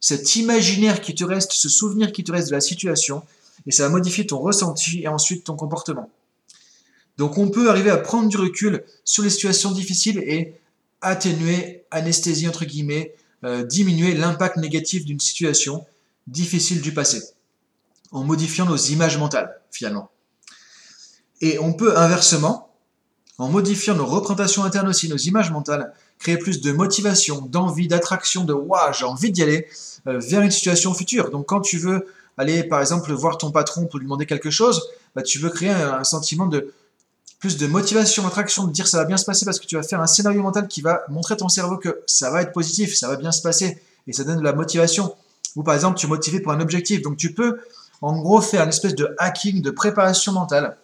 cet 0.00 0.36
imaginaire 0.36 1.00
qui 1.00 1.14
te 1.14 1.24
reste, 1.24 1.52
ce 1.52 1.68
souvenir 1.68 2.12
qui 2.12 2.24
te 2.24 2.30
reste 2.30 2.48
de 2.48 2.54
la 2.54 2.60
situation, 2.60 3.22
et 3.66 3.72
ça 3.72 3.84
va 3.84 3.88
modifier 3.88 4.26
ton 4.26 4.38
ressenti 4.38 5.02
et 5.02 5.08
ensuite 5.08 5.44
ton 5.44 5.56
comportement. 5.56 6.10
Donc 7.16 7.36
on 7.38 7.48
peut 7.48 7.68
arriver 7.68 7.90
à 7.90 7.96
prendre 7.96 8.28
du 8.28 8.36
recul 8.36 8.84
sur 9.04 9.24
les 9.24 9.30
situations 9.30 9.72
difficiles 9.72 10.18
et 10.18 10.54
atténuer, 11.00 11.84
anesthésier 11.90 12.48
entre 12.48 12.64
guillemets, 12.64 13.14
euh, 13.44 13.64
diminuer 13.64 14.14
l'impact 14.14 14.56
négatif 14.56 15.04
d'une 15.04 15.20
situation 15.20 15.86
difficile 16.26 16.80
du 16.80 16.92
passé, 16.92 17.22
en 18.10 18.24
modifiant 18.24 18.66
nos 18.66 18.76
images 18.76 19.18
mentales 19.18 19.60
finalement. 19.70 20.10
Et 21.40 21.58
on 21.58 21.72
peut 21.72 21.96
inversement, 21.96 22.74
en 23.38 23.48
modifiant 23.48 23.94
nos 23.94 24.06
représentations 24.06 24.64
internes 24.64 24.88
aussi, 24.88 25.08
nos 25.08 25.16
images 25.16 25.50
mentales, 25.50 25.92
créer 26.18 26.36
plus 26.36 26.60
de 26.60 26.72
motivation, 26.72 27.42
d'envie, 27.42 27.86
d'attraction, 27.86 28.44
de 28.44 28.52
waouh, 28.52 28.92
j'ai 28.92 29.04
envie 29.04 29.30
d'y 29.30 29.42
aller 29.42 29.66
euh, 30.06 30.18
vers 30.18 30.42
une 30.42 30.50
situation 30.50 30.92
future. 30.94 31.30
Donc 31.30 31.46
quand 31.46 31.60
tu 31.60 31.78
veux 31.78 32.06
aller 32.36 32.64
par 32.64 32.80
exemple 32.80 33.12
voir 33.12 33.38
ton 33.38 33.50
patron 33.50 33.86
pour 33.86 33.98
lui 33.98 34.06
demander 34.06 34.26
quelque 34.26 34.50
chose, 34.50 34.88
bah, 35.14 35.22
tu 35.22 35.38
veux 35.38 35.50
créer 35.50 35.70
un, 35.70 36.04
sentiment 36.04 36.46
de 36.46 36.72
plus 37.38 37.56
de 37.56 37.66
motivation, 37.66 38.24
d'attraction, 38.24 38.64
de 38.64 38.72
dire 38.72 38.88
ça 38.88 38.98
va 38.98 39.04
bien 39.04 39.16
se 39.16 39.24
passer 39.24 39.44
parce 39.44 39.60
que 39.60 39.66
tu 39.66 39.76
vas 39.76 39.82
faire 39.82 40.00
un 40.00 40.06
scénario 40.06 40.42
mental 40.42 40.66
qui 40.66 40.80
va 40.80 41.04
montrer 41.08 41.34
à 41.34 41.36
ton 41.36 41.48
cerveau 41.48 41.76
que 41.76 42.02
ça 42.06 42.30
va 42.30 42.42
être 42.42 42.52
positif, 42.52 42.96
ça 42.96 43.08
va 43.08 43.16
bien 43.16 43.30
se 43.30 43.42
passer 43.42 43.80
et 44.06 44.12
ça 44.12 44.24
donne 44.24 44.38
de 44.38 44.44
la 44.44 44.52
motivation. 44.52 45.14
Ou 45.54 45.62
par 45.62 45.74
exemple, 45.74 45.98
tu 45.98 46.06
es 46.06 46.08
motivé 46.08 46.40
pour 46.40 46.52
un 46.52 46.60
objectif. 46.60 47.02
Donc 47.02 47.16
tu 47.16 47.32
peux 47.32 47.58
en 48.02 48.18
gros 48.20 48.40
faire 48.40 48.62
une 48.62 48.68
espèce 48.70 48.94
de 48.94 49.14
hacking, 49.18 49.62
de 49.62 49.70
préparation 49.70 50.32
mentale 50.32 50.76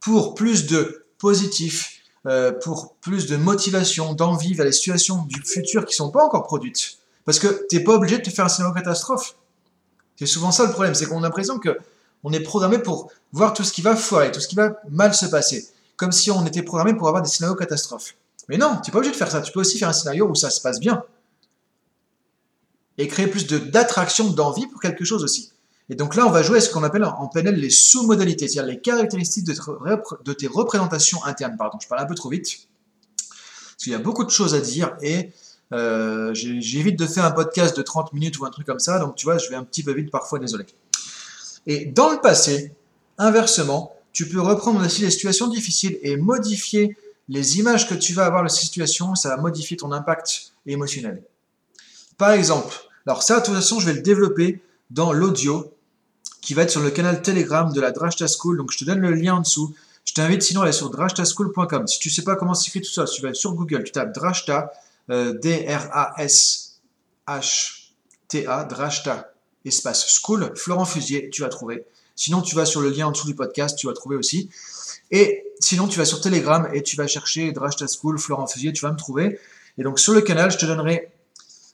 pour 0.00 0.34
plus 0.34 0.66
de 0.66 1.04
positif, 1.18 2.00
euh, 2.26 2.52
pour 2.52 2.94
plus 3.00 3.26
de 3.26 3.36
motivation, 3.36 4.14
d'envie 4.14 4.54
vers 4.54 4.64
les 4.64 4.72
situations 4.72 5.24
du 5.24 5.42
futur 5.42 5.84
qui 5.84 5.92
ne 5.92 5.96
sont 5.96 6.10
pas 6.10 6.24
encore 6.24 6.44
produites. 6.44 6.98
Parce 7.24 7.38
que 7.38 7.66
tu 7.68 7.76
n'es 7.76 7.84
pas 7.84 7.94
obligé 7.94 8.18
de 8.18 8.22
te 8.22 8.30
faire 8.30 8.46
un 8.46 8.48
scénario 8.48 8.74
catastrophe. 8.74 9.34
C'est 10.18 10.26
souvent 10.26 10.50
ça 10.50 10.64
le 10.64 10.72
problème, 10.72 10.94
c'est 10.94 11.06
qu'on 11.06 11.18
a 11.18 11.22
l'impression 11.22 11.58
que 11.58 11.76
on 12.24 12.32
est 12.32 12.40
programmé 12.40 12.78
pour 12.78 13.10
voir 13.32 13.54
tout 13.54 13.64
ce 13.64 13.72
qui 13.72 13.82
va 13.82 13.96
foirer, 13.96 14.32
tout 14.32 14.40
ce 14.40 14.48
qui 14.48 14.56
va 14.56 14.80
mal 14.90 15.14
se 15.14 15.26
passer. 15.26 15.68
Comme 15.96 16.12
si 16.12 16.30
on 16.30 16.46
était 16.46 16.62
programmé 16.62 16.94
pour 16.94 17.08
avoir 17.08 17.22
des 17.22 17.28
scénarios 17.28 17.56
catastrophes. 17.56 18.14
Mais 18.48 18.56
non, 18.56 18.78
tu 18.82 18.90
n'es 18.90 18.92
pas 18.92 18.98
obligé 18.98 19.12
de 19.12 19.16
faire 19.16 19.30
ça. 19.30 19.40
Tu 19.40 19.52
peux 19.52 19.60
aussi 19.60 19.78
faire 19.78 19.88
un 19.88 19.92
scénario 19.92 20.26
où 20.26 20.34
ça 20.34 20.50
se 20.50 20.60
passe 20.60 20.80
bien. 20.80 21.02
Et 22.96 23.06
créer 23.08 23.26
plus 23.26 23.46
d'attraction, 23.46 24.30
d'envie 24.30 24.66
pour 24.66 24.80
quelque 24.80 25.04
chose 25.04 25.22
aussi. 25.22 25.52
Et 25.90 25.94
donc 25.94 26.16
là, 26.16 26.26
on 26.26 26.30
va 26.30 26.42
jouer 26.42 26.58
à 26.58 26.60
ce 26.60 26.70
qu'on 26.70 26.82
appelle 26.82 27.04
en 27.04 27.28
PNL 27.28 27.54
les 27.54 27.70
sous-modalités, 27.70 28.46
c'est-à-dire 28.46 28.70
les 28.70 28.80
caractéristiques 28.80 29.46
de, 29.46 30.32
tes 30.32 30.46
représentations 30.46 31.24
internes. 31.24 31.56
Pardon, 31.56 31.78
je 31.80 31.88
parle 31.88 32.02
un 32.02 32.06
peu 32.06 32.14
trop 32.14 32.28
vite, 32.28 32.68
parce 33.16 33.84
qu'il 33.84 33.92
y 33.92 33.96
a 33.96 33.98
beaucoup 33.98 34.24
de 34.24 34.30
choses 34.30 34.54
à 34.54 34.60
dire 34.60 34.96
et 35.00 35.30
euh, 35.72 36.34
j'évite 36.34 36.98
de 36.98 37.06
faire 37.06 37.24
un 37.24 37.30
podcast 37.30 37.76
de 37.76 37.82
30 37.82 38.12
minutes 38.12 38.38
ou 38.38 38.44
un 38.44 38.50
truc 38.50 38.66
comme 38.66 38.80
ça, 38.80 38.98
donc 38.98 39.14
tu 39.14 39.24
vois, 39.24 39.38
je 39.38 39.48
vais 39.48 39.54
un 39.54 39.64
petit 39.64 39.82
peu 39.82 39.92
vite 39.92 40.10
parfois, 40.10 40.38
désolé. 40.38 40.66
Et 41.68 41.84
dans 41.84 42.10
le 42.10 42.20
passé, 42.20 42.72
inversement, 43.18 43.94
tu 44.12 44.28
peux 44.28 44.40
reprendre 44.40 44.84
aussi 44.84 45.02
les 45.02 45.10
situations 45.10 45.46
difficiles 45.46 45.98
et 46.02 46.16
modifier 46.16 46.96
les 47.28 47.58
images 47.58 47.88
que 47.88 47.94
tu 47.94 48.14
vas 48.14 48.24
avoir 48.24 48.42
de 48.42 48.48
ces 48.48 48.62
situations, 48.62 49.14
ça 49.14 49.28
va 49.28 49.36
modifier 49.36 49.76
ton 49.76 49.92
impact 49.92 50.54
émotionnel. 50.66 51.22
Par 52.16 52.32
exemple, 52.32 52.74
alors 53.06 53.22
ça, 53.22 53.38
de 53.40 53.44
toute 53.44 53.54
façon, 53.54 53.78
je 53.78 53.86
vais 53.86 53.92
le 53.92 54.00
développer 54.00 54.60
dans 54.90 55.12
l'audio 55.12 55.72
qui 56.40 56.54
va 56.54 56.62
être 56.62 56.70
sur 56.70 56.80
le 56.80 56.90
canal 56.90 57.20
Telegram 57.20 57.70
de 57.70 57.80
la 57.80 57.92
Drashta 57.92 58.26
School. 58.26 58.56
Donc 58.56 58.72
je 58.72 58.78
te 58.78 58.84
donne 58.84 59.00
le 59.00 59.12
lien 59.12 59.34
en 59.34 59.40
dessous. 59.40 59.74
Je 60.06 60.14
t'invite 60.14 60.42
sinon 60.42 60.62
à 60.62 60.64
aller 60.64 60.72
sur 60.72 60.88
drashtaschool.com. 60.88 61.86
Si 61.86 61.98
tu 61.98 62.08
ne 62.08 62.12
sais 62.14 62.24
pas 62.24 62.34
comment 62.36 62.54
s'écrit 62.54 62.80
tout 62.80 62.90
ça, 62.90 63.04
tu 63.04 63.20
vas 63.20 63.34
sur 63.34 63.52
Google, 63.52 63.84
tu 63.84 63.92
tapes 63.92 64.14
Drashta, 64.14 64.72
euh, 65.10 65.38
D-R-A-S-H-T-A, 65.38 66.64
Drashta, 68.64 69.32
espace 69.68 70.06
School, 70.20 70.52
Florent 70.56 70.84
Fusier, 70.84 71.30
tu 71.30 71.42
vas 71.42 71.48
trouver. 71.48 71.84
Sinon, 72.16 72.42
tu 72.42 72.56
vas 72.56 72.66
sur 72.66 72.80
le 72.80 72.90
lien 72.90 73.06
en 73.06 73.12
dessous 73.12 73.26
du 73.26 73.34
podcast, 73.34 73.78
tu 73.78 73.86
vas 73.86 73.92
trouver 73.92 74.16
aussi. 74.16 74.50
Et 75.10 75.44
sinon, 75.60 75.86
tu 75.86 75.98
vas 75.98 76.04
sur 76.04 76.20
Telegram 76.20 76.68
et 76.72 76.82
tu 76.82 76.96
vas 76.96 77.06
chercher 77.06 77.52
Drashta 77.52 77.86
School, 77.86 78.18
Florent 78.18 78.46
Fusier, 78.46 78.72
tu 78.72 78.82
vas 78.82 78.92
me 78.92 78.96
trouver. 78.96 79.38
Et 79.78 79.82
donc 79.82 80.00
sur 80.00 80.12
le 80.12 80.20
canal, 80.20 80.50
je 80.50 80.58
te 80.58 80.66
donnerai 80.66 81.12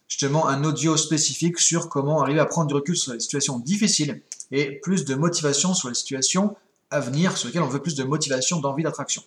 justement 0.09 0.47
un 0.47 0.63
audio 0.65 0.97
spécifique 0.97 1.59
sur 1.59 1.89
comment 1.89 2.23
arriver 2.23 2.41
à 2.41 2.47
prendre 2.47 2.69
du 2.69 2.75
recul 2.75 2.97
sur 2.97 3.15
les 3.15 3.21
situations 3.21 3.59
difficiles 3.59 4.21
et 4.53 4.79
plus 4.81 5.05
de 5.05 5.15
motivation 5.15 5.75
sur 5.75 5.89
les 5.89 5.95
situations 5.95 6.55
à 6.91 7.01
venir, 7.01 7.37
sur 7.37 7.49
lesquelles 7.49 7.63
on 7.63 7.69
veut 7.69 7.83
plus 7.83 7.95
de 7.97 8.05
motivation, 8.05 8.61
d'envie, 8.61 8.83
d'attraction. 8.83 9.23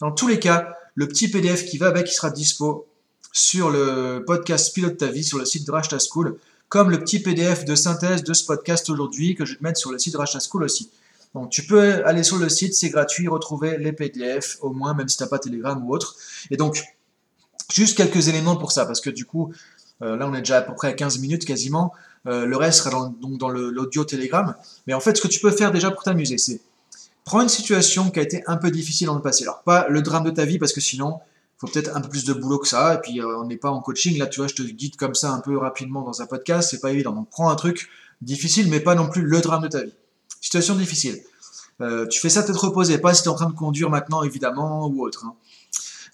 Dans 0.00 0.12
tous 0.12 0.28
les 0.28 0.38
cas, 0.38 0.76
le 0.94 1.08
petit 1.08 1.28
PDF 1.28 1.64
qui 1.64 1.78
va 1.78 1.86
avec, 1.86 2.06
qui 2.06 2.14
sera 2.14 2.30
dispo 2.30 2.86
sur 3.32 3.70
le 3.70 4.24
podcast 4.26 4.74
Pilote 4.74 4.96
ta 4.96 5.06
vie 5.06 5.24
sur 5.24 5.38
le 5.38 5.44
site 5.44 5.66
de 5.66 5.70
Rashta 5.70 5.98
School, 5.98 6.38
comme 6.68 6.90
le 6.90 6.98
petit 7.00 7.20
PDF 7.20 7.64
de 7.64 7.74
synthèse 7.74 8.22
de 8.22 8.34
ce 8.34 8.44
podcast 8.44 8.90
aujourd'hui 8.90 9.34
que 9.34 9.44
je 9.44 9.52
vais 9.52 9.58
te 9.58 9.62
mettre 9.62 9.78
sur 9.78 9.90
le 9.90 9.98
site 9.98 10.12
de 10.12 10.18
Rashta 10.18 10.38
School 10.40 10.64
aussi. 10.64 10.90
Donc 11.34 11.50
tu 11.50 11.66
peux 11.66 12.04
aller 12.04 12.22
sur 12.22 12.38
le 12.38 12.48
site, 12.48 12.74
c'est 12.74 12.90
gratuit, 12.90 13.28
retrouver 13.28 13.78
les 13.78 13.92
PDF 13.92 14.58
au 14.60 14.72
moins, 14.72 14.94
même 14.94 15.08
si 15.08 15.16
tu 15.16 15.22
n'as 15.22 15.28
pas 15.28 15.38
Telegram 15.38 15.82
ou 15.86 15.92
autre. 15.92 16.16
Et 16.50 16.56
donc, 16.56 16.82
juste 17.70 17.96
quelques 17.96 18.28
éléments 18.28 18.56
pour 18.56 18.72
ça, 18.72 18.86
parce 18.86 19.00
que 19.00 19.10
du 19.10 19.24
coup, 19.24 19.52
euh, 20.02 20.16
là 20.16 20.26
on 20.28 20.34
est 20.34 20.40
déjà 20.40 20.58
à 20.58 20.62
peu 20.62 20.74
près 20.74 20.88
à 20.88 20.92
15 20.92 21.18
minutes 21.18 21.44
quasiment. 21.44 21.92
Euh, 22.26 22.46
le 22.46 22.56
reste 22.56 22.78
sera 22.78 22.90
dans, 22.90 23.08
donc 23.08 23.38
dans 23.38 23.48
l'audio 23.48 24.04
Telegram. 24.04 24.54
Mais 24.86 24.94
en 24.94 25.00
fait, 25.00 25.16
ce 25.16 25.22
que 25.22 25.28
tu 25.28 25.40
peux 25.40 25.50
faire 25.50 25.70
déjà 25.70 25.90
pour 25.90 26.02
t'amuser, 26.02 26.38
c'est 26.38 26.60
prendre 27.24 27.44
une 27.44 27.48
situation 27.48 28.10
qui 28.10 28.18
a 28.18 28.22
été 28.22 28.42
un 28.46 28.56
peu 28.56 28.70
difficile 28.70 29.06
dans 29.06 29.14
le 29.14 29.22
passé. 29.22 29.44
Alors, 29.44 29.62
pas 29.62 29.86
le 29.88 30.02
drame 30.02 30.24
de 30.24 30.30
ta 30.30 30.44
vie, 30.44 30.58
parce 30.58 30.72
que 30.72 30.80
sinon, 30.80 31.20
faut 31.58 31.66
peut-être 31.66 31.94
un 31.96 32.00
peu 32.00 32.08
plus 32.08 32.24
de 32.24 32.32
boulot 32.32 32.58
que 32.58 32.68
ça. 32.68 32.94
Et 32.94 33.00
puis, 33.00 33.20
euh, 33.20 33.38
on 33.38 33.46
n'est 33.46 33.56
pas 33.56 33.70
en 33.70 33.80
coaching. 33.80 34.16
Là, 34.18 34.26
tu 34.26 34.40
vois, 34.40 34.46
je 34.46 34.54
te 34.54 34.62
guide 34.62 34.96
comme 34.96 35.14
ça 35.14 35.32
un 35.32 35.40
peu 35.40 35.58
rapidement 35.58 36.02
dans 36.02 36.22
un 36.22 36.26
podcast. 36.26 36.70
C'est 36.70 36.80
pas 36.80 36.92
évident. 36.92 37.12
Donc, 37.12 37.28
prends 37.30 37.50
un 37.50 37.56
truc 37.56 37.88
difficile, 38.22 38.68
mais 38.68 38.80
pas 38.80 38.94
non 38.94 39.08
plus 39.08 39.22
le 39.22 39.40
drame 39.40 39.62
de 39.62 39.68
ta 39.68 39.82
vie. 39.82 39.94
Situation 40.40 40.76
difficile. 40.76 41.20
Euh, 41.80 42.06
tu 42.06 42.20
fais 42.20 42.28
ça 42.28 42.42
peut-être 42.42 42.64
reposer, 42.64 42.98
pas 42.98 43.14
si 43.14 43.22
tu 43.22 43.28
es 43.28 43.30
en 43.30 43.34
train 43.34 43.48
de 43.48 43.54
conduire 43.54 43.90
maintenant, 43.90 44.22
évidemment, 44.22 44.86
ou 44.86 45.04
autre. 45.04 45.24
Hein. 45.26 45.34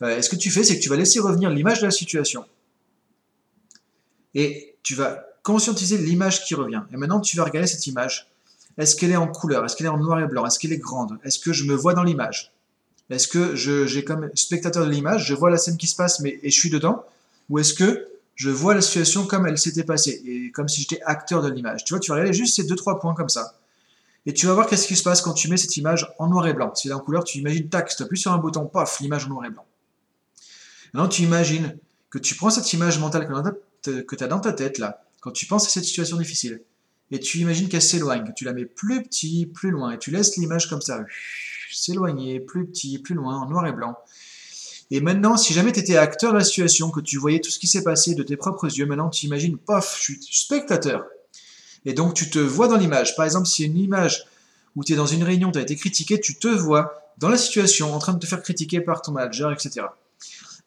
Euh, 0.03 0.21
ce 0.21 0.29
que 0.29 0.37
tu 0.37 0.51
fais, 0.51 0.65
c'est 0.65 0.77
que 0.77 0.83
tu 0.83 0.89
vas 0.89 0.97
laisser 0.97 1.21
revenir 1.21 1.51
l'image 1.51 1.81
de 1.81 1.87
la 1.87 1.91
situation. 1.91 2.45
Et 4.35 4.77
tu 4.83 4.95
vas 4.95 5.25
conscientiser 5.43 5.99
l'image 5.99 6.45
qui 6.45 6.55
revient. 6.55 6.83
Et 6.93 6.97
maintenant, 6.97 7.21
tu 7.21 7.37
vas 7.37 7.45
regarder 7.45 7.67
cette 7.67 7.87
image. 7.87 8.31
Est-ce 8.77 8.97
qu'elle 8.97 9.13
est 9.13 9.17
en 9.17 9.29
couleur? 9.29 9.65
Est-ce 9.65 9.77
qu'elle 9.77 9.87
est 9.87 9.91
en 9.91 9.99
noir 9.99 10.19
et 10.21 10.27
blanc? 10.27 10.45
Est-ce 10.47 10.59
qu'elle 10.59 10.73
est 10.73 10.79
grande? 10.79 11.19
Est-ce 11.23 11.39
que 11.39 11.53
je 11.53 11.65
me 11.65 11.75
vois 11.75 11.95
dans 11.95 12.03
l'image? 12.03 12.54
Est-ce 13.11 13.29
que 13.29 13.55
j'ai 13.55 14.05
comme 14.05 14.31
spectateur 14.35 14.85
de 14.87 14.91
l'image, 14.91 15.27
je 15.27 15.35
vois 15.35 15.51
la 15.51 15.59
scène 15.59 15.77
qui 15.77 15.87
se 15.87 15.97
passe 15.97 16.21
mais, 16.21 16.39
et 16.43 16.51
je 16.51 16.59
suis 16.59 16.71
dedans 16.71 17.05
Ou 17.51 17.59
est-ce 17.59 17.75
que 17.75 18.09
je 18.35 18.51
vois 18.51 18.75
la 18.75 18.81
situation 18.81 19.27
comme 19.27 19.47
elle 19.47 19.59
s'était 19.59 19.85
passée 19.85 20.23
et 20.27 20.51
comme 20.51 20.69
si 20.69 20.81
j'étais 20.81 21.01
acteur 21.03 21.43
de 21.43 21.51
l'image? 21.51 21.85
Tu 21.85 21.93
vois, 21.93 22.01
tu 22.01 22.11
vas 22.11 22.17
regarder 22.17 22.37
juste 22.37 22.57
ces 22.57 22.65
deux 22.65 22.77
trois 22.77 22.99
points 22.99 23.15
comme 23.15 23.29
ça. 23.29 23.59
Et 24.27 24.33
tu 24.33 24.47
vas 24.47 24.55
voir 24.55 24.67
qu'est-ce 24.67 24.89
qui 24.89 24.97
se 24.97 25.03
passe 25.03 25.21
quand 25.21 25.35
tu 25.35 25.49
mets 25.49 25.59
cette 25.59 25.77
image 25.77 26.09
en 26.19 26.29
noir 26.29 26.47
et 26.47 26.55
blanc. 26.55 26.75
Si 26.75 26.89
elle 26.89 26.93
est 26.93 26.95
en 26.95 27.01
couleur, 27.01 27.25
tu 27.25 27.39
imagines, 27.39 27.69
tac, 27.69 27.95
tu 27.95 28.03
appuies 28.03 28.19
sur 28.19 28.33
un 28.33 28.39
bouton, 28.39 28.65
paf, 28.65 29.01
l'image 29.01 29.27
en 29.27 29.29
noir 29.29 29.45
et 29.45 29.51
blanc. 29.51 29.67
Maintenant, 30.95 31.09
tu 31.09 31.23
imagines 31.23 31.77
que 32.09 32.19
tu 32.19 32.35
prends 32.35 32.51
cette 32.51 32.73
image 32.73 32.99
mentale 32.99 33.29
que 33.83 34.17
tu 34.17 34.25
as 34.25 34.29
dans 34.29 34.41
ta 34.41 34.53
tête, 34.53 34.79
là, 34.79 35.05
quand 35.21 35.33
tu 35.33 35.47
penses 35.47 35.67
à 35.67 35.69
cette 35.69 35.85
situation 35.85 36.17
difficile, 36.17 36.63
et 37.11 37.21
tu 37.21 37.39
imagines 37.39 37.69
qu'elle 37.69 37.83
s'éloigne, 37.83 38.25
que 38.25 38.33
tu 38.33 38.45
la 38.45 38.53
mets 38.53 38.65
plus 38.65 39.03
petit, 39.03 39.47
plus 39.47 39.71
loin, 39.71 39.93
et 39.93 39.99
tu 39.99 40.11
laisses 40.11 40.37
l'image 40.37 40.71
comme 40.71 40.81
ça, 40.81 41.05
s'éloigner, 41.73 42.41
plus 42.41 42.67
petit, 42.67 42.99
plus 42.99 43.15
loin, 43.15 43.41
en 43.41 43.49
noir 43.49 43.67
et 43.67 43.73
blanc. 43.73 43.97
Et 44.91 45.01
maintenant, 45.01 45.37
si 45.37 45.53
jamais 45.53 45.73
tu 45.73 45.81
étais 45.81 45.97
acteur 45.97 46.33
de 46.33 46.39
la 46.39 46.45
situation, 46.45 46.91
que 46.91 47.01
tu 47.01 47.17
voyais 47.17 47.41
tout 47.41 47.51
ce 47.51 47.59
qui 47.59 47.67
s'est 47.67 47.83
passé 47.83 48.15
de 48.15 48.23
tes 48.23 48.37
propres 48.37 48.67
yeux, 48.67 48.87
maintenant 48.87 49.09
tu 49.09 49.27
imagines, 49.27 49.57
paf, 49.57 49.97
je 49.99 50.13
suis 50.13 50.21
spectateur. 50.31 51.05
Et 51.85 51.95
donc 51.95 52.15
tu 52.15 52.31
te 52.31 52.39
vois 52.39 52.69
dans 52.69 52.77
l'image. 52.77 53.17
Par 53.17 53.25
exemple, 53.25 53.47
si 53.47 53.65
une 53.65 53.77
image 53.77 54.25
où 54.77 54.85
tu 54.85 54.93
es 54.93 54.97
dans 54.97 55.07
une 55.07 55.23
réunion, 55.23 55.51
tu 55.51 55.59
as 55.59 55.63
été 55.63 55.77
critiqué, 55.77 56.21
tu 56.21 56.39
te 56.39 56.49
vois 56.49 56.95
dans 57.19 57.29
la 57.29 57.39
situation 57.39 57.95
en 57.95 57.99
train 57.99 58.13
de 58.13 58.19
te 58.19 58.27
faire 58.27 58.43
critiquer 58.43 58.81
par 58.81 59.03
ton 59.03 59.13
manager, 59.13 59.53
etc. 59.53 59.87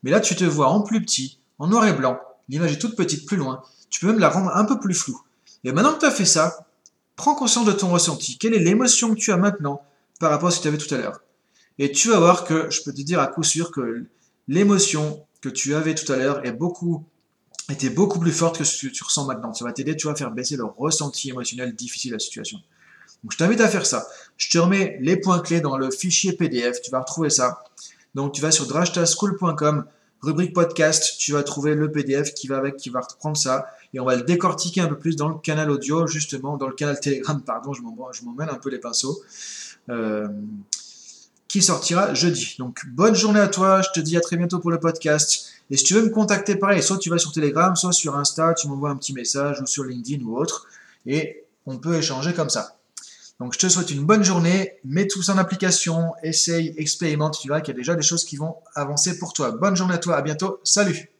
Mais 0.03 0.11
là, 0.11 0.19
tu 0.19 0.35
te 0.35 0.45
vois 0.45 0.69
en 0.69 0.81
plus 0.81 1.01
petit, 1.01 1.39
en 1.59 1.67
noir 1.67 1.87
et 1.87 1.93
blanc. 1.93 2.19
L'image 2.49 2.73
est 2.73 2.79
toute 2.79 2.95
petite, 2.95 3.25
plus 3.25 3.37
loin. 3.37 3.61
Tu 3.89 3.99
peux 3.99 4.07
même 4.07 4.19
la 4.19 4.29
rendre 4.29 4.55
un 4.55 4.65
peu 4.65 4.79
plus 4.79 4.93
floue. 4.93 5.21
Et 5.63 5.71
maintenant 5.71 5.93
que 5.93 5.99
tu 5.99 6.05
as 6.05 6.11
fait 6.11 6.25
ça, 6.25 6.67
prends 7.15 7.35
conscience 7.35 7.65
de 7.65 7.71
ton 7.71 7.89
ressenti. 7.89 8.37
Quelle 8.37 8.53
est 8.53 8.59
l'émotion 8.59 9.13
que 9.13 9.19
tu 9.19 9.31
as 9.31 9.37
maintenant 9.37 9.81
par 10.19 10.31
rapport 10.31 10.49
à 10.49 10.51
ce 10.51 10.57
que 10.57 10.63
tu 10.63 10.67
avais 10.69 10.77
tout 10.77 10.93
à 10.93 10.97
l'heure 10.97 11.21
Et 11.79 11.91
tu 11.91 12.09
vas 12.09 12.19
voir 12.19 12.43
que 12.43 12.69
je 12.69 12.81
peux 12.83 12.93
te 12.93 13.01
dire 13.01 13.19
à 13.19 13.27
coup 13.27 13.43
sûr 13.43 13.71
que 13.71 14.05
l'émotion 14.47 15.25
que 15.41 15.49
tu 15.49 15.75
avais 15.75 15.95
tout 15.95 16.11
à 16.11 16.17
l'heure 16.17 16.45
est 16.45 16.51
beaucoup 16.51 17.05
était 17.69 17.89
beaucoup 17.89 18.19
plus 18.19 18.31
forte 18.31 18.57
que 18.57 18.63
ce 18.63 18.87
que 18.87 18.91
tu 18.91 19.03
ressens 19.03 19.25
maintenant. 19.25 19.53
Ça 19.53 19.65
va 19.65 19.73
t'aider, 19.73 19.95
tu 19.95 20.07
vas 20.07 20.15
faire 20.15 20.31
baisser 20.31 20.55
le 20.55 20.65
ressenti 20.65 21.29
émotionnel 21.29 21.75
difficile 21.75 22.11
de 22.11 22.15
la 22.15 22.19
situation. 22.19 22.57
Donc 23.23 23.33
je 23.33 23.37
t'invite 23.37 23.61
à 23.61 23.67
faire 23.67 23.85
ça. 23.85 24.07
Je 24.37 24.49
te 24.49 24.57
remets 24.57 24.97
les 25.01 25.17
points 25.17 25.39
clés 25.39 25.59
dans 25.59 25.77
le 25.77 25.91
fichier 25.91 26.33
PDF, 26.33 26.81
tu 26.81 26.91
vas 26.91 26.99
retrouver 26.99 27.29
ça. 27.29 27.63
Donc 28.15 28.33
tu 28.33 28.41
vas 28.41 28.51
sur 28.51 28.67
drashtaschool.com, 28.67 29.85
rubrique 30.21 30.53
podcast, 30.53 31.17
tu 31.19 31.33
vas 31.33 31.43
trouver 31.43 31.75
le 31.75 31.91
PDF 31.91 32.33
qui 32.33 32.47
va 32.47 32.57
avec, 32.57 32.77
qui 32.77 32.89
va 32.89 33.01
reprendre 33.01 33.37
ça, 33.37 33.67
et 33.93 33.99
on 33.99 34.05
va 34.05 34.15
le 34.15 34.23
décortiquer 34.23 34.81
un 34.81 34.87
peu 34.87 34.97
plus 34.97 35.15
dans 35.15 35.29
le 35.29 35.37
canal 35.39 35.69
audio, 35.69 36.07
justement, 36.07 36.57
dans 36.57 36.67
le 36.67 36.73
canal 36.73 36.99
Telegram, 36.99 37.41
pardon, 37.45 37.73
je 37.73 37.81
m'en 37.81 37.95
un 38.39 38.55
peu 38.55 38.69
les 38.69 38.79
pinceaux, 38.79 39.21
qui 41.47 41.61
sortira 41.61 42.13
jeudi. 42.13 42.55
Donc 42.59 42.85
bonne 42.87 43.15
journée 43.15 43.39
à 43.39 43.47
toi, 43.47 43.81
je 43.81 43.89
te 43.93 43.99
dis 43.99 44.17
à 44.17 44.21
très 44.21 44.37
bientôt 44.37 44.59
pour 44.59 44.71
le 44.71 44.79
podcast. 44.79 45.47
Et 45.69 45.77
si 45.77 45.83
tu 45.83 45.93
veux 45.93 46.01
me 46.03 46.09
contacter, 46.09 46.55
pareil, 46.55 46.81
soit 46.81 46.97
tu 46.97 47.09
vas 47.09 47.17
sur 47.17 47.31
Telegram, 47.31 47.75
soit 47.75 47.91
sur 47.91 48.15
Insta, 48.15 48.53
tu 48.53 48.67
m'envoies 48.67 48.89
un 48.89 48.95
petit 48.95 49.13
message, 49.13 49.61
ou 49.61 49.65
sur 49.65 49.83
LinkedIn 49.83 50.23
ou 50.23 50.37
autre, 50.37 50.67
et 51.05 51.43
on 51.65 51.77
peut 51.77 51.95
échanger 51.95 52.33
comme 52.33 52.49
ça. 52.49 52.77
Donc 53.39 53.53
je 53.53 53.59
te 53.59 53.69
souhaite 53.69 53.91
une 53.91 54.05
bonne 54.05 54.23
journée, 54.23 54.73
mets 54.83 55.07
tout 55.07 55.21
ça 55.21 55.33
en 55.33 55.37
application, 55.37 56.13
essaye, 56.23 56.73
expérimente, 56.77 57.37
tu 57.39 57.47
verras 57.49 57.61
qu'il 57.61 57.75
y 57.75 57.77
a 57.77 57.79
déjà 57.79 57.95
des 57.95 58.01
choses 58.01 58.25
qui 58.25 58.35
vont 58.35 58.55
avancer 58.73 59.19
pour 59.19 59.33
toi. 59.33 59.51
Bonne 59.51 59.75
journée 59.75 59.93
à 59.93 59.99
toi, 59.99 60.17
à 60.17 60.21
bientôt, 60.21 60.59
salut 60.63 61.16